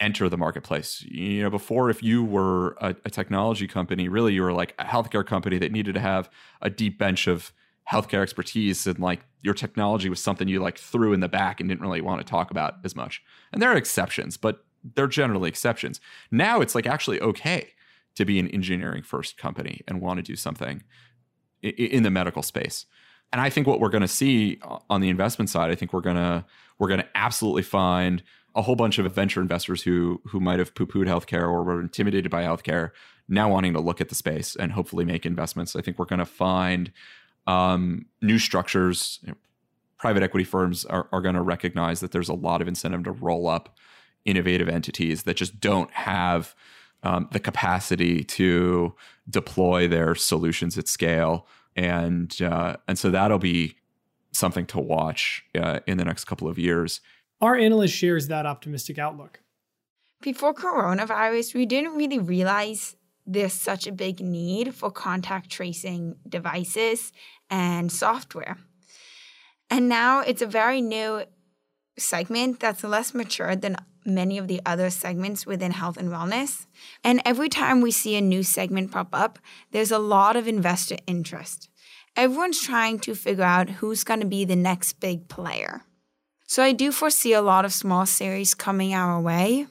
enter 0.01 0.29
the 0.29 0.37
marketplace. 0.37 1.03
You 1.03 1.43
know, 1.43 1.51
before 1.51 1.91
if 1.91 2.03
you 2.03 2.25
were 2.25 2.77
a, 2.81 2.95
a, 3.05 3.11
technology 3.11 3.67
company, 3.67 4.09
really 4.09 4.35
you 4.35 4.43
were 4.43 4.53
like 4.53 4.75
a 4.79 4.85
healthcare 4.85 5.25
company 5.25 5.59
that 5.59 5.73
needed 5.73 5.95
to 5.95 6.01
have 6.01 6.29
a 6.61 6.69
deep 6.69 6.99
bench 6.99 7.27
of 7.27 7.53
healthcare 7.91 8.23
expertise 8.23 8.87
and 8.87 8.99
like 8.99 9.21
your 9.43 9.55
technology 9.55 10.09
was 10.09 10.21
something 10.21 10.49
you 10.49 10.61
like 10.61 10.79
threw 10.79 11.13
in 11.13 11.21
the 11.21 11.29
back 11.29 11.61
and 11.61 11.69
didn't 11.69 11.83
really 11.83 12.01
want 12.01 12.21
to 12.21 12.27
talk 12.27 12.51
about 12.51 12.77
as 12.85 12.97
much. 12.97 13.23
And 13.53 13.61
there 13.61 13.71
are 13.71 13.77
exceptions, 13.77 14.37
but 14.37 14.65
they're 14.95 15.07
generally 15.07 15.49
exceptions. 15.49 16.01
Now 16.31 16.61
it's 16.61 16.75
like 16.75 16.87
actually 16.87 17.21
okay 17.21 17.71
to 18.15 18.25
be 18.25 18.39
an 18.39 18.49
engineering 18.49 19.03
first 19.03 19.37
company 19.37 19.83
and 19.89 20.01
want 20.01 20.19
to 20.19 20.23
do 20.23 20.37
something 20.37 20.83
in 21.63 22.03
the 22.03 22.11
medical 22.11 22.43
space. 22.43 22.87
And 23.33 23.41
I 23.41 23.51
think 23.51 23.67
what 23.67 23.81
we're 23.81 23.89
going 23.89 24.03
to 24.03 24.09
see 24.09 24.61
on 24.89 25.01
the 25.01 25.09
investment 25.09 25.51
side, 25.51 25.71
I 25.71 25.75
think 25.75 25.93
we're 25.93 26.01
going 26.01 26.17
to 26.17 26.45
we're 26.79 26.89
going 26.89 27.01
to 27.01 27.09
absolutely 27.15 27.63
find 27.63 28.23
a 28.55 28.63
whole 28.63 28.77
bunch 28.77 28.99
of 28.99 29.13
venture 29.13 29.41
investors 29.41 29.83
who 29.83 30.21
who 30.27 30.39
might 30.39 30.59
have 30.59 30.75
poo-pooed 30.75 31.07
healthcare 31.07 31.43
or 31.43 31.65
were 31.65 31.81
intimidated 31.81 32.31
by 32.31 32.43
healthcare 32.43 32.91
now 33.29 33.51
wanting 33.51 33.73
to 33.73 33.81
look 33.81 34.01
at 34.01 34.09
the 34.09 34.15
space 34.15 34.55
and 34.55 34.73
hopefully 34.73 35.05
make 35.05 35.25
investments. 35.25 35.75
I 35.75 35.81
think 35.81 35.99
we're 35.99 36.05
going 36.05 36.19
to 36.19 36.27
find 36.27 36.93
um, 37.47 38.07
new 38.21 38.39
structures. 38.39 39.19
You 39.23 39.31
know, 39.31 39.37
private 39.99 40.23
equity 40.23 40.45
firms 40.45 40.85
are, 40.85 41.09
are 41.11 41.23
going 41.23 41.35
to 41.35 41.43
recognize 41.43 42.01
that 42.01 42.13
there's 42.13 42.29
a 42.29 42.35
lot 42.35 42.61
of 42.61 42.69
incentive 42.69 43.05
to 43.05 43.13
roll 43.13 43.49
up 43.49 43.77
innovative 44.25 44.69
entities 44.69 45.25
that 45.25 45.37
just 45.37 45.61
don't 45.61 45.91
have 45.93 46.55
um, 47.03 47.29
the 47.33 47.41
capacity 47.41 48.25
to 48.25 48.95
deploy 49.29 49.87
their 49.87 50.15
solutions 50.15 50.79
at 50.79 50.89
scale 50.89 51.47
and 51.77 52.41
uh, 52.41 52.77
and 52.87 52.99
so 52.99 53.11
that'll 53.11 53.39
be 53.39 53.77
something 54.33 54.67
to 54.67 54.81
watch 54.81 55.45
uh, 55.55 55.81
in 55.87 55.99
the 55.99 56.05
next 56.05 56.25
couple 56.25 56.49
of 56.49 56.59
years. 56.59 57.01
Our 57.41 57.57
analyst 57.57 57.95
shares 57.95 58.29
that 58.29 58.47
optimistic 58.47 58.99
outlook. 58.99 59.41
Before 60.23 60.55
coronavirus, 60.55 61.55
we 61.55 61.67
didn't 61.67 61.95
really 61.95 62.19
realize 62.19 62.97
there's 63.27 63.53
such 63.53 63.87
a 63.87 63.93
big 63.93 64.21
need 64.21 64.75
for 64.75 64.91
contact 64.91 65.51
tracing 65.51 66.17
devices 66.29 67.13
and 67.51 67.91
software. 67.91 68.59
And 69.71 69.89
now 69.89 70.21
it's 70.21 70.43
a 70.43 70.47
very 70.47 70.81
new 70.81 71.25
segment 71.99 72.61
that's 72.61 72.85
less 72.85 73.15
mature 73.15 73.57
than 73.57 73.77
many 74.05 74.39
of 74.39 74.49
the 74.49 74.61
other 74.67 74.91
segments 74.91 75.47
within 75.47 75.73
health 75.73 75.97
and 75.97 76.11
wellness. 76.11 76.67
And 77.03 77.21
every 77.25 77.49
time 77.49 77.81
we 77.81 77.91
see 77.91 78.17
a 78.17 78.21
new 78.21 78.43
segment 78.43 78.93
pop 78.93 79.09
up, 79.13 79.39
there's 79.71 79.93
a 79.93 79.99
lot 79.99 80.37
of 80.37 80.49
investor 80.49 80.97
interest. 81.07 81.69
Everyone's 82.17 82.63
trying 82.63 83.01
to 83.01 83.15
figure 83.15 83.45
out 83.45 83.71
who's 83.71 84.05
going 84.05 84.21
to 84.21 84.27
be 84.27 84.45
the 84.45 84.57
next 84.57 85.01
big 85.01 85.29
player. 85.29 85.83
So 86.47 86.63
I 86.63 86.73
do 86.73 86.93
foresee 86.93 87.33
a 87.33 87.43
lot 87.43 87.65
of 87.65 87.73
small 87.73 88.07
series 88.07 88.55
coming 88.55 88.95
our 88.95 89.21
way, 89.21 89.67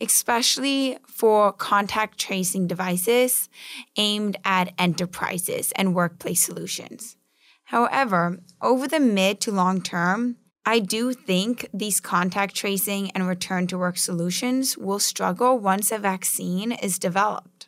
especially 0.00 0.98
for 1.06 1.52
contact 1.52 2.18
tracing 2.18 2.66
devices 2.66 3.48
aimed 3.96 4.36
at 4.44 4.72
enterprises 4.78 5.72
and 5.76 5.94
workplace 5.94 6.42
solutions. 6.42 7.16
However, 7.64 8.40
over 8.60 8.88
the 8.88 8.98
mid 8.98 9.40
to 9.42 9.52
long 9.52 9.80
term, 9.80 10.36
I 10.70 10.78
do 10.78 11.12
think 11.12 11.68
these 11.74 11.98
contact 11.98 12.54
tracing 12.54 13.10
and 13.10 13.26
return 13.26 13.66
to 13.66 13.76
work 13.76 13.98
solutions 13.98 14.78
will 14.78 15.00
struggle 15.00 15.58
once 15.58 15.90
a 15.90 15.98
vaccine 15.98 16.70
is 16.70 16.96
developed. 16.96 17.66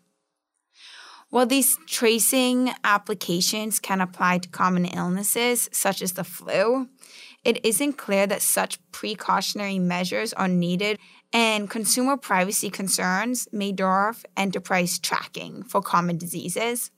While 1.28 1.46
these 1.46 1.76
tracing 1.88 2.70
applications 2.84 3.80
can 3.80 4.00
apply 4.00 4.38
to 4.38 4.48
common 4.48 4.84
illnesses 4.84 5.68
such 5.72 6.00
as 6.00 6.12
the 6.12 6.22
flu, 6.22 6.90
it 7.42 7.66
isn't 7.66 7.94
clear 7.94 8.28
that 8.28 8.40
such 8.40 8.78
precautionary 8.92 9.80
measures 9.80 10.32
are 10.34 10.46
needed, 10.46 11.00
and 11.32 11.68
consumer 11.68 12.16
privacy 12.16 12.70
concerns 12.70 13.48
may 13.50 13.72
dwarf 13.72 14.24
enterprise 14.36 15.00
tracking 15.00 15.64
for 15.64 15.82
common 15.82 16.18
diseases. 16.18 16.92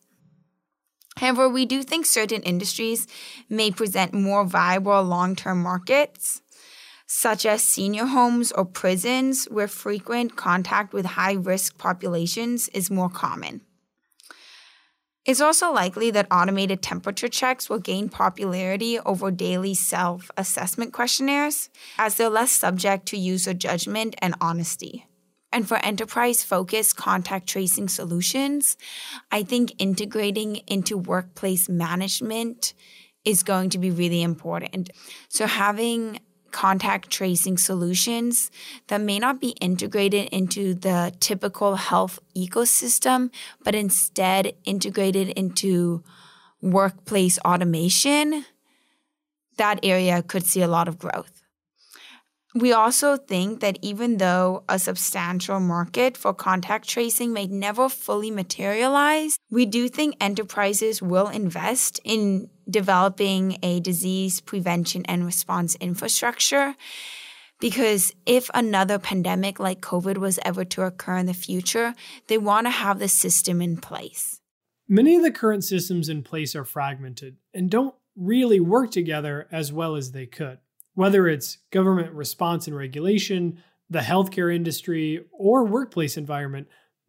However, 1.16 1.48
we 1.48 1.64
do 1.64 1.82
think 1.82 2.06
certain 2.06 2.42
industries 2.42 3.06
may 3.48 3.70
present 3.70 4.12
more 4.12 4.44
viable 4.44 5.02
long 5.02 5.36
term 5.36 5.62
markets, 5.62 6.42
such 7.06 7.46
as 7.46 7.62
senior 7.62 8.06
homes 8.06 8.50
or 8.52 8.64
prisons, 8.64 9.44
where 9.46 9.68
frequent 9.68 10.36
contact 10.36 10.92
with 10.92 11.06
high 11.06 11.34
risk 11.34 11.78
populations 11.78 12.68
is 12.70 12.90
more 12.90 13.08
common. 13.08 13.60
It's 15.24 15.40
also 15.40 15.72
likely 15.72 16.10
that 16.10 16.26
automated 16.30 16.82
temperature 16.82 17.28
checks 17.28 17.70
will 17.70 17.78
gain 17.78 18.10
popularity 18.10 18.98
over 19.00 19.30
daily 19.30 19.72
self 19.72 20.30
assessment 20.36 20.92
questionnaires, 20.92 21.70
as 21.96 22.16
they're 22.16 22.28
less 22.28 22.52
subject 22.52 23.06
to 23.06 23.16
user 23.16 23.54
judgment 23.54 24.16
and 24.18 24.34
honesty. 24.40 25.06
And 25.54 25.68
for 25.68 25.76
enterprise 25.76 26.42
focused 26.42 26.96
contact 26.96 27.48
tracing 27.48 27.88
solutions, 27.88 28.76
I 29.30 29.44
think 29.44 29.72
integrating 29.78 30.56
into 30.66 30.98
workplace 30.98 31.68
management 31.68 32.74
is 33.24 33.44
going 33.44 33.70
to 33.70 33.78
be 33.78 33.92
really 33.92 34.20
important. 34.20 34.90
So 35.28 35.46
having 35.46 36.18
contact 36.50 37.08
tracing 37.08 37.56
solutions 37.56 38.50
that 38.88 39.00
may 39.00 39.20
not 39.20 39.40
be 39.40 39.50
integrated 39.60 40.28
into 40.30 40.74
the 40.74 41.14
typical 41.20 41.76
health 41.76 42.18
ecosystem, 42.36 43.30
but 43.62 43.76
instead 43.76 44.54
integrated 44.64 45.28
into 45.30 46.02
workplace 46.60 47.38
automation, 47.44 48.44
that 49.56 49.78
area 49.84 50.20
could 50.20 50.44
see 50.44 50.62
a 50.62 50.68
lot 50.68 50.88
of 50.88 50.98
growth. 50.98 51.43
We 52.54 52.72
also 52.72 53.16
think 53.16 53.58
that 53.60 53.80
even 53.82 54.18
though 54.18 54.62
a 54.68 54.78
substantial 54.78 55.58
market 55.58 56.16
for 56.16 56.32
contact 56.32 56.88
tracing 56.88 57.32
may 57.32 57.48
never 57.48 57.88
fully 57.88 58.30
materialize, 58.30 59.36
we 59.50 59.66
do 59.66 59.88
think 59.88 60.14
enterprises 60.20 61.02
will 61.02 61.26
invest 61.28 61.98
in 62.04 62.48
developing 62.70 63.58
a 63.62 63.80
disease 63.80 64.40
prevention 64.40 65.04
and 65.06 65.26
response 65.26 65.74
infrastructure. 65.76 66.76
Because 67.58 68.12
if 68.24 68.50
another 68.54 69.00
pandemic 69.00 69.58
like 69.58 69.80
COVID 69.80 70.18
was 70.18 70.38
ever 70.44 70.64
to 70.66 70.82
occur 70.82 71.16
in 71.16 71.26
the 71.26 71.34
future, 71.34 71.94
they 72.28 72.38
want 72.38 72.68
to 72.68 72.70
have 72.70 73.00
the 73.00 73.08
system 73.08 73.60
in 73.60 73.78
place. 73.78 74.40
Many 74.88 75.16
of 75.16 75.22
the 75.22 75.32
current 75.32 75.64
systems 75.64 76.08
in 76.08 76.22
place 76.22 76.54
are 76.54 76.64
fragmented 76.64 77.36
and 77.52 77.68
don't 77.68 77.94
really 78.16 78.60
work 78.60 78.92
together 78.92 79.48
as 79.50 79.72
well 79.72 79.96
as 79.96 80.12
they 80.12 80.26
could. 80.26 80.58
Whether 80.94 81.28
it's 81.28 81.58
government 81.70 82.12
response 82.12 82.66
and 82.66 82.76
regulation, 82.76 83.62
the 83.90 84.00
healthcare 84.00 84.54
industry, 84.54 85.24
or 85.32 85.64
workplace 85.64 86.16
environment, 86.16 86.68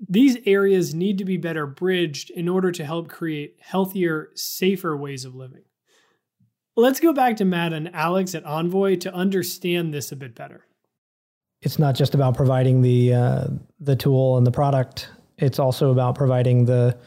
these 0.09 0.37
areas 0.45 0.93
need 0.93 1.17
to 1.19 1.25
be 1.25 1.37
better 1.37 1.65
bridged 1.65 2.29
in 2.31 2.49
order 2.49 2.71
to 2.71 2.85
help 2.85 3.07
create 3.07 3.55
healthier, 3.59 4.29
safer 4.35 4.97
ways 4.97 5.23
of 5.23 5.35
living. 5.35 5.63
Let's 6.75 6.99
go 6.99 7.13
back 7.13 7.37
to 7.37 7.45
Matt 7.45 7.71
and 7.71 7.93
Alex 7.95 8.35
at 8.35 8.43
Envoy 8.45 8.97
to 8.97 9.13
understand 9.13 9.93
this 9.93 10.11
a 10.11 10.15
bit 10.15 10.35
better. 10.35 10.65
It's 11.61 11.79
not 11.79 11.95
just 11.95 12.13
about 12.13 12.35
providing 12.35 12.81
the 12.81 13.13
uh, 13.13 13.47
the 13.79 13.95
tool 13.95 14.37
and 14.37 14.45
the 14.45 14.51
product. 14.51 15.09
It's 15.37 15.57
also 15.57 15.91
about 15.91 16.15
providing 16.15 16.65
the 16.65 16.97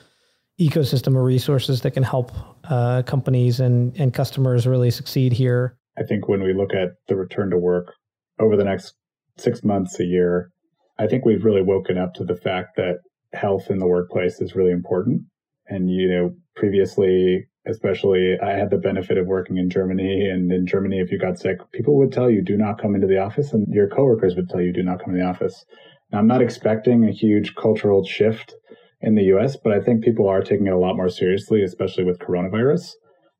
ecosystem 0.59 1.09
of 1.09 1.23
resources 1.23 1.83
that 1.83 1.93
can 1.93 2.03
help 2.03 2.33
uh, 2.65 3.03
companies 3.03 3.61
and, 3.61 3.97
and 3.99 4.13
customers 4.13 4.67
really 4.67 4.91
succeed 4.91 5.33
here. 5.33 5.78
I 5.99 6.05
think 6.05 6.29
when 6.29 6.43
we 6.43 6.55
look 6.55 6.75
at 6.75 6.91
the 7.09 7.17
return 7.17 7.51
to 7.51 7.59
work 7.59 7.95
over 8.39 8.57
the 8.57 8.65
next 8.65 8.95
six 9.37 9.65
months, 9.65 9.99
a 9.99 10.05
year, 10.05 10.51
I 10.99 11.07
think 11.07 11.25
we've 11.25 11.45
really 11.45 11.63
woken 11.63 11.99
up 11.99 12.15
to 12.15 12.25
the 12.25 12.37
fact 12.37 12.77
that 12.77 12.99
health 13.33 13.71
in 13.71 13.79
the 13.79 13.87
workplace 13.87 14.41
is 14.41 14.55
really 14.55 14.73
important. 14.73 15.23
And, 15.67 15.91
you 15.91 16.09
know, 16.09 16.31
previously, 16.57 17.47
especially, 17.67 18.37
I 18.43 18.53
had 18.53 18.71
the 18.71 18.79
benefit 18.79 19.19
of 19.19 19.27
working 19.27 19.59
in 19.59 19.71
Germany. 19.71 20.29
And 20.31 20.51
in 20.53 20.67
Germany, 20.67 21.01
if 21.01 21.13
you 21.13 21.19
got 21.19 21.39
sick, 21.39 21.59
people 21.73 21.97
would 21.99 22.13
tell 22.13 22.31
you, 22.31 22.43
do 22.43 22.57
not 22.57 22.81
come 22.81 22.95
into 22.95 23.07
the 23.07 23.19
office. 23.19 23.53
And 23.53 23.67
your 23.69 23.89
coworkers 23.89 24.35
would 24.37 24.49
tell 24.49 24.61
you, 24.61 24.73
do 24.73 24.83
not 24.83 25.03
come 25.05 25.15
to 25.15 25.19
the 25.19 25.27
office. 25.27 25.65
Now, 26.11 26.19
I'm 26.19 26.27
not 26.27 26.43
expecting 26.43 27.05
a 27.05 27.13
huge 27.13 27.55
cultural 27.55 28.05
shift 28.05 28.55
in 29.01 29.15
the 29.15 29.25
US, 29.37 29.57
but 29.57 29.73
I 29.73 29.81
think 29.81 30.03
people 30.03 30.29
are 30.29 30.43
taking 30.43 30.67
it 30.67 30.73
a 30.73 30.79
lot 30.79 30.97
more 30.97 31.11
seriously, 31.11 31.63
especially 31.63 32.05
with 32.05 32.19
coronavirus. 32.19 32.93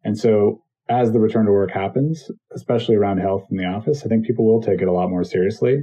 And 0.05 0.19
so 0.19 0.63
as 0.89 1.13
the 1.13 1.21
return 1.21 1.47
to 1.47 1.53
work 1.53 1.71
happens, 1.71 2.31
especially 2.53 2.97
around 2.97 3.19
health 3.19 3.47
in 3.51 3.57
the 3.57 3.65
office, 3.65 4.05
I 4.05 4.09
think 4.09 4.27
people 4.27 4.47
will 4.47 4.63
take 4.63 4.81
it 4.81 4.89
a 4.89 4.93
lot 4.93 5.11
more 5.11 5.25
seriously 5.25 5.83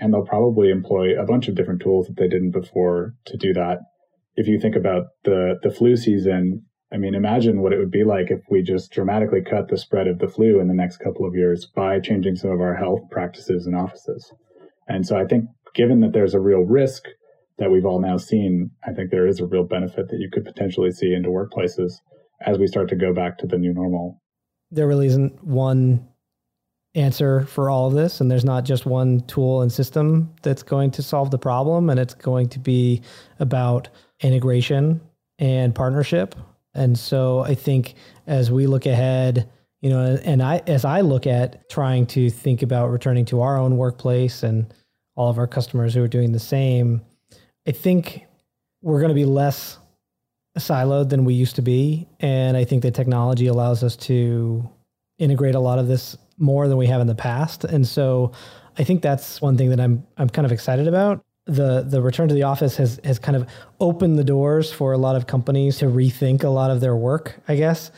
and 0.00 0.12
they'll 0.12 0.26
probably 0.26 0.70
employ 0.70 1.18
a 1.18 1.24
bunch 1.24 1.48
of 1.48 1.54
different 1.54 1.80
tools 1.80 2.06
that 2.06 2.16
they 2.16 2.28
didn't 2.28 2.50
before 2.50 3.14
to 3.26 3.36
do 3.36 3.52
that. 3.54 3.78
If 4.34 4.48
you 4.48 4.58
think 4.58 4.76
about 4.76 5.04
the 5.24 5.58
the 5.62 5.70
flu 5.70 5.96
season, 5.96 6.64
I 6.92 6.96
mean, 6.96 7.14
imagine 7.14 7.60
what 7.60 7.72
it 7.72 7.78
would 7.78 7.90
be 7.90 8.04
like 8.04 8.30
if 8.30 8.40
we 8.50 8.62
just 8.62 8.90
dramatically 8.90 9.42
cut 9.42 9.68
the 9.68 9.78
spread 9.78 10.08
of 10.08 10.18
the 10.18 10.28
flu 10.28 10.60
in 10.60 10.68
the 10.68 10.74
next 10.74 10.98
couple 10.98 11.26
of 11.26 11.34
years 11.34 11.66
by 11.66 12.00
changing 12.00 12.36
some 12.36 12.50
of 12.50 12.60
our 12.60 12.74
health 12.74 13.00
practices 13.10 13.66
in 13.66 13.74
offices. 13.74 14.32
And 14.88 15.06
so 15.06 15.16
I 15.16 15.24
think 15.24 15.44
given 15.74 16.00
that 16.00 16.12
there's 16.12 16.34
a 16.34 16.40
real 16.40 16.60
risk 16.60 17.04
that 17.58 17.70
we've 17.70 17.86
all 17.86 18.00
now 18.00 18.16
seen, 18.16 18.70
I 18.86 18.92
think 18.92 19.10
there 19.10 19.26
is 19.26 19.40
a 19.40 19.46
real 19.46 19.64
benefit 19.64 20.08
that 20.08 20.18
you 20.18 20.30
could 20.30 20.44
potentially 20.44 20.90
see 20.90 21.14
into 21.14 21.28
workplaces 21.28 21.92
as 22.44 22.58
we 22.58 22.66
start 22.66 22.88
to 22.88 22.96
go 22.96 23.14
back 23.14 23.38
to 23.38 23.46
the 23.46 23.58
new 23.58 23.72
normal 23.72 24.21
there 24.72 24.88
really 24.88 25.06
isn't 25.06 25.44
one 25.44 26.08
answer 26.94 27.46
for 27.46 27.70
all 27.70 27.86
of 27.86 27.94
this 27.94 28.20
and 28.20 28.30
there's 28.30 28.44
not 28.44 28.64
just 28.64 28.84
one 28.84 29.20
tool 29.22 29.62
and 29.62 29.72
system 29.72 30.34
that's 30.42 30.62
going 30.62 30.90
to 30.90 31.02
solve 31.02 31.30
the 31.30 31.38
problem 31.38 31.88
and 31.88 31.98
it's 31.98 32.14
going 32.14 32.48
to 32.48 32.58
be 32.58 33.00
about 33.38 33.88
integration 34.20 35.00
and 35.38 35.74
partnership. 35.74 36.34
And 36.74 36.98
so 36.98 37.40
i 37.40 37.54
think 37.54 37.94
as 38.26 38.50
we 38.50 38.66
look 38.66 38.86
ahead 38.86 39.48
you 39.82 39.90
know 39.90 40.18
and 40.24 40.42
i 40.42 40.62
as 40.66 40.84
i 40.84 41.02
look 41.02 41.26
at 41.26 41.68
trying 41.68 42.06
to 42.06 42.30
think 42.30 42.62
about 42.62 42.90
returning 42.90 43.24
to 43.26 43.42
our 43.42 43.58
own 43.58 43.76
workplace 43.76 44.42
and 44.42 44.72
all 45.16 45.28
of 45.28 45.38
our 45.38 45.46
customers 45.46 45.92
who 45.92 46.02
are 46.02 46.08
doing 46.08 46.32
the 46.32 46.38
same 46.38 47.02
i 47.68 47.72
think 47.72 48.24
we're 48.80 49.00
going 49.00 49.10
to 49.10 49.14
be 49.14 49.26
less 49.26 49.78
siloed 50.58 51.08
than 51.08 51.24
we 51.24 51.34
used 51.34 51.56
to 51.56 51.62
be. 51.62 52.06
And 52.20 52.56
I 52.56 52.64
think 52.64 52.82
that 52.82 52.94
technology 52.94 53.46
allows 53.46 53.82
us 53.82 53.96
to 53.96 54.68
integrate 55.18 55.54
a 55.54 55.60
lot 55.60 55.78
of 55.78 55.88
this 55.88 56.16
more 56.38 56.68
than 56.68 56.76
we 56.76 56.86
have 56.86 57.00
in 57.00 57.06
the 57.06 57.14
past. 57.14 57.64
And 57.64 57.86
so 57.86 58.32
I 58.78 58.84
think 58.84 59.02
that's 59.02 59.40
one 59.40 59.56
thing 59.56 59.70
that 59.70 59.80
I'm 59.80 60.06
I'm 60.16 60.28
kind 60.28 60.46
of 60.46 60.52
excited 60.52 60.88
about. 60.88 61.22
The 61.46 61.82
the 61.82 62.00
return 62.00 62.28
to 62.28 62.34
the 62.34 62.44
office 62.44 62.76
has 62.76 63.00
has 63.04 63.18
kind 63.18 63.36
of 63.36 63.48
opened 63.80 64.18
the 64.18 64.24
doors 64.24 64.72
for 64.72 64.92
a 64.92 64.98
lot 64.98 65.16
of 65.16 65.26
companies 65.26 65.78
to 65.78 65.86
rethink 65.86 66.44
a 66.44 66.48
lot 66.48 66.70
of 66.70 66.80
their 66.80 66.96
work, 66.96 67.40
I 67.48 67.56
guess. 67.56 67.90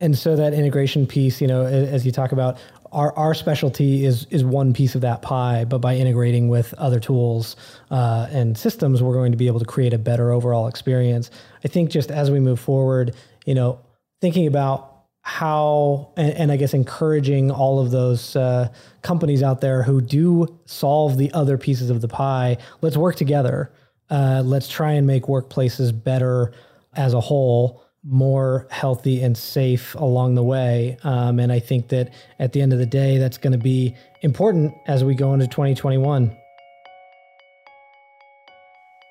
And 0.00 0.16
so 0.16 0.34
that 0.36 0.54
integration 0.54 1.06
piece, 1.06 1.42
you 1.42 1.46
know, 1.46 1.64
as 1.66 2.06
you 2.06 2.12
talk 2.12 2.32
about, 2.32 2.58
our, 2.92 3.16
our 3.16 3.34
specialty 3.34 4.04
is 4.04 4.26
is 4.30 4.44
one 4.44 4.72
piece 4.72 4.94
of 4.94 5.00
that 5.02 5.22
pie, 5.22 5.64
but 5.64 5.78
by 5.78 5.96
integrating 5.96 6.48
with 6.48 6.74
other 6.74 7.00
tools 7.00 7.56
uh, 7.90 8.26
and 8.30 8.56
systems, 8.56 9.02
we're 9.02 9.14
going 9.14 9.32
to 9.32 9.38
be 9.38 9.46
able 9.46 9.60
to 9.60 9.64
create 9.64 9.92
a 9.92 9.98
better 9.98 10.32
overall 10.32 10.66
experience. 10.66 11.30
I 11.64 11.68
think 11.68 11.90
just 11.90 12.10
as 12.10 12.30
we 12.30 12.40
move 12.40 12.58
forward, 12.58 13.14
you 13.46 13.54
know, 13.54 13.80
thinking 14.20 14.46
about 14.46 14.90
how 15.22 16.12
and, 16.16 16.32
and, 16.32 16.52
I 16.52 16.56
guess 16.56 16.72
encouraging 16.72 17.50
all 17.50 17.78
of 17.78 17.90
those 17.90 18.34
uh, 18.36 18.68
companies 19.02 19.42
out 19.42 19.60
there 19.60 19.82
who 19.82 20.00
do 20.00 20.58
solve 20.64 21.18
the 21.18 21.30
other 21.32 21.58
pieces 21.58 21.90
of 21.90 22.00
the 22.00 22.08
pie. 22.08 22.56
Let's 22.80 22.96
work 22.96 23.16
together. 23.16 23.70
Uh, 24.08 24.42
let's 24.44 24.68
try 24.68 24.92
and 24.92 25.06
make 25.06 25.24
workplaces 25.24 25.92
better 25.92 26.52
as 26.94 27.14
a 27.14 27.20
whole, 27.20 27.84
more 28.04 28.66
healthy 28.70 29.22
and 29.22 29.36
safe 29.36 29.94
along 29.94 30.34
the 30.34 30.42
way. 30.42 30.96
Um, 31.02 31.38
and 31.38 31.52
I 31.52 31.58
think 31.58 31.88
that 31.88 32.12
at 32.38 32.52
the 32.52 32.62
end 32.62 32.72
of 32.72 32.78
the 32.78 32.86
day, 32.86 33.18
that's 33.18 33.38
going 33.38 33.52
to 33.52 33.58
be 33.58 33.94
important 34.22 34.74
as 34.86 35.04
we 35.04 35.14
go 35.14 35.34
into 35.34 35.46
2021. 35.46 36.36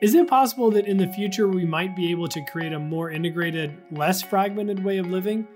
Is 0.02 0.15
it 0.15 0.28
possible 0.28 0.71
that 0.71 0.88
in 0.88 0.97
the 0.97 1.08
future 1.08 1.47
we 1.47 1.65
might 1.65 1.95
be 1.95 2.10
able 2.12 2.28
to 2.30 2.41
create 2.45 2.73
a 2.73 2.80
more 2.80 3.12
integrated, 3.12 3.78
less 3.91 4.21
fragmented 4.21 4.84
way 4.84 4.97
of 4.97 5.08
living? 5.08 5.47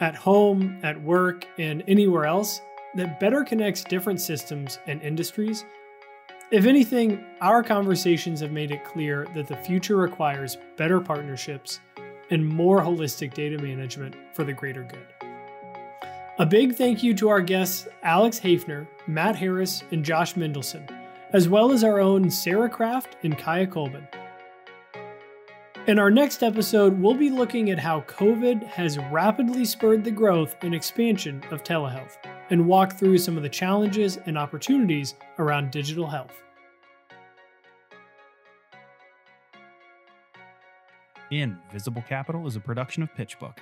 at 0.00 0.14
home, 0.14 0.78
at 0.82 1.00
work, 1.02 1.46
and 1.58 1.82
anywhere 1.86 2.26
else 2.26 2.60
that 2.94 3.18
better 3.18 3.42
connects 3.42 3.84
different 3.84 4.20
systems 4.20 4.78
and 4.86 5.02
industries. 5.02 5.64
If 6.50 6.66
anything, 6.66 7.24
our 7.40 7.62
conversations 7.62 8.40
have 8.40 8.52
made 8.52 8.70
it 8.70 8.84
clear 8.84 9.26
that 9.34 9.48
the 9.48 9.56
future 9.56 9.96
requires 9.96 10.58
better 10.76 11.00
partnerships 11.00 11.80
and 12.34 12.46
more 12.46 12.80
holistic 12.80 13.32
data 13.32 13.56
management 13.62 14.16
for 14.32 14.42
the 14.42 14.52
greater 14.52 14.82
good. 14.82 15.06
A 16.40 16.44
big 16.44 16.74
thank 16.74 17.04
you 17.04 17.14
to 17.14 17.28
our 17.28 17.40
guests 17.40 17.86
Alex 18.02 18.40
Hafner, 18.40 18.88
Matt 19.06 19.36
Harris, 19.36 19.84
and 19.92 20.04
Josh 20.04 20.36
Mendelsohn, 20.36 20.84
as 21.32 21.48
well 21.48 21.70
as 21.70 21.84
our 21.84 22.00
own 22.00 22.28
Sarah 22.28 22.68
Kraft 22.68 23.16
and 23.22 23.38
Kaia 23.38 23.70
Colban. 23.70 24.08
In 25.86 26.00
our 26.00 26.10
next 26.10 26.42
episode, 26.42 27.00
we'll 27.00 27.14
be 27.14 27.30
looking 27.30 27.70
at 27.70 27.78
how 27.78 28.00
COVID 28.02 28.64
has 28.64 28.98
rapidly 28.98 29.64
spurred 29.64 30.02
the 30.02 30.10
growth 30.10 30.56
and 30.62 30.74
expansion 30.74 31.40
of 31.52 31.62
telehealth 31.62 32.16
and 32.50 32.66
walk 32.66 32.94
through 32.94 33.18
some 33.18 33.36
of 33.36 33.44
the 33.44 33.48
challenges 33.48 34.18
and 34.26 34.36
opportunities 34.36 35.14
around 35.38 35.70
digital 35.70 36.08
health. 36.08 36.43
Invisible 41.30 42.02
Capital 42.02 42.46
is 42.46 42.56
a 42.56 42.60
production 42.60 43.02
of 43.02 43.14
PitchBook, 43.14 43.58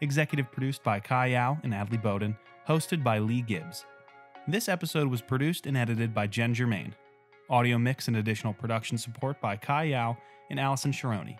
executive 0.00 0.50
produced 0.50 0.82
by 0.82 1.00
Kai 1.00 1.26
Yao 1.26 1.58
and 1.62 1.72
Adley 1.72 2.00
Bowden, 2.00 2.36
hosted 2.68 3.02
by 3.02 3.18
Lee 3.18 3.42
Gibbs. 3.42 3.84
This 4.48 4.68
episode 4.68 5.08
was 5.08 5.22
produced 5.22 5.66
and 5.66 5.76
edited 5.76 6.12
by 6.12 6.26
Jen 6.26 6.54
Germain. 6.54 6.94
Audio 7.48 7.78
mix 7.78 8.08
and 8.08 8.16
additional 8.16 8.52
production 8.52 8.98
support 8.98 9.40
by 9.40 9.56
Kai 9.56 9.84
Yao 9.84 10.16
and 10.50 10.58
Allison 10.58 10.92
Sharoni. 10.92 11.38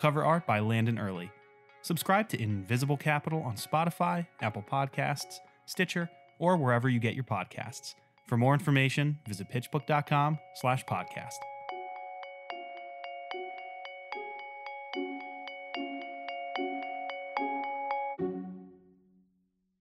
Cover 0.00 0.24
art 0.24 0.46
by 0.46 0.60
Landon 0.60 0.98
Early. 0.98 1.30
Subscribe 1.82 2.28
to 2.28 2.40
Invisible 2.40 2.96
Capital 2.96 3.42
on 3.42 3.56
Spotify, 3.56 4.26
Apple 4.40 4.64
Podcasts, 4.70 5.38
Stitcher, 5.66 6.08
or 6.38 6.56
wherever 6.56 6.88
you 6.88 7.00
get 7.00 7.14
your 7.14 7.24
podcasts. 7.24 7.94
For 8.26 8.36
more 8.36 8.54
information, 8.54 9.18
visit 9.26 9.48
pitchbook.com 9.50 10.38
slash 10.54 10.84
podcast. 10.84 11.51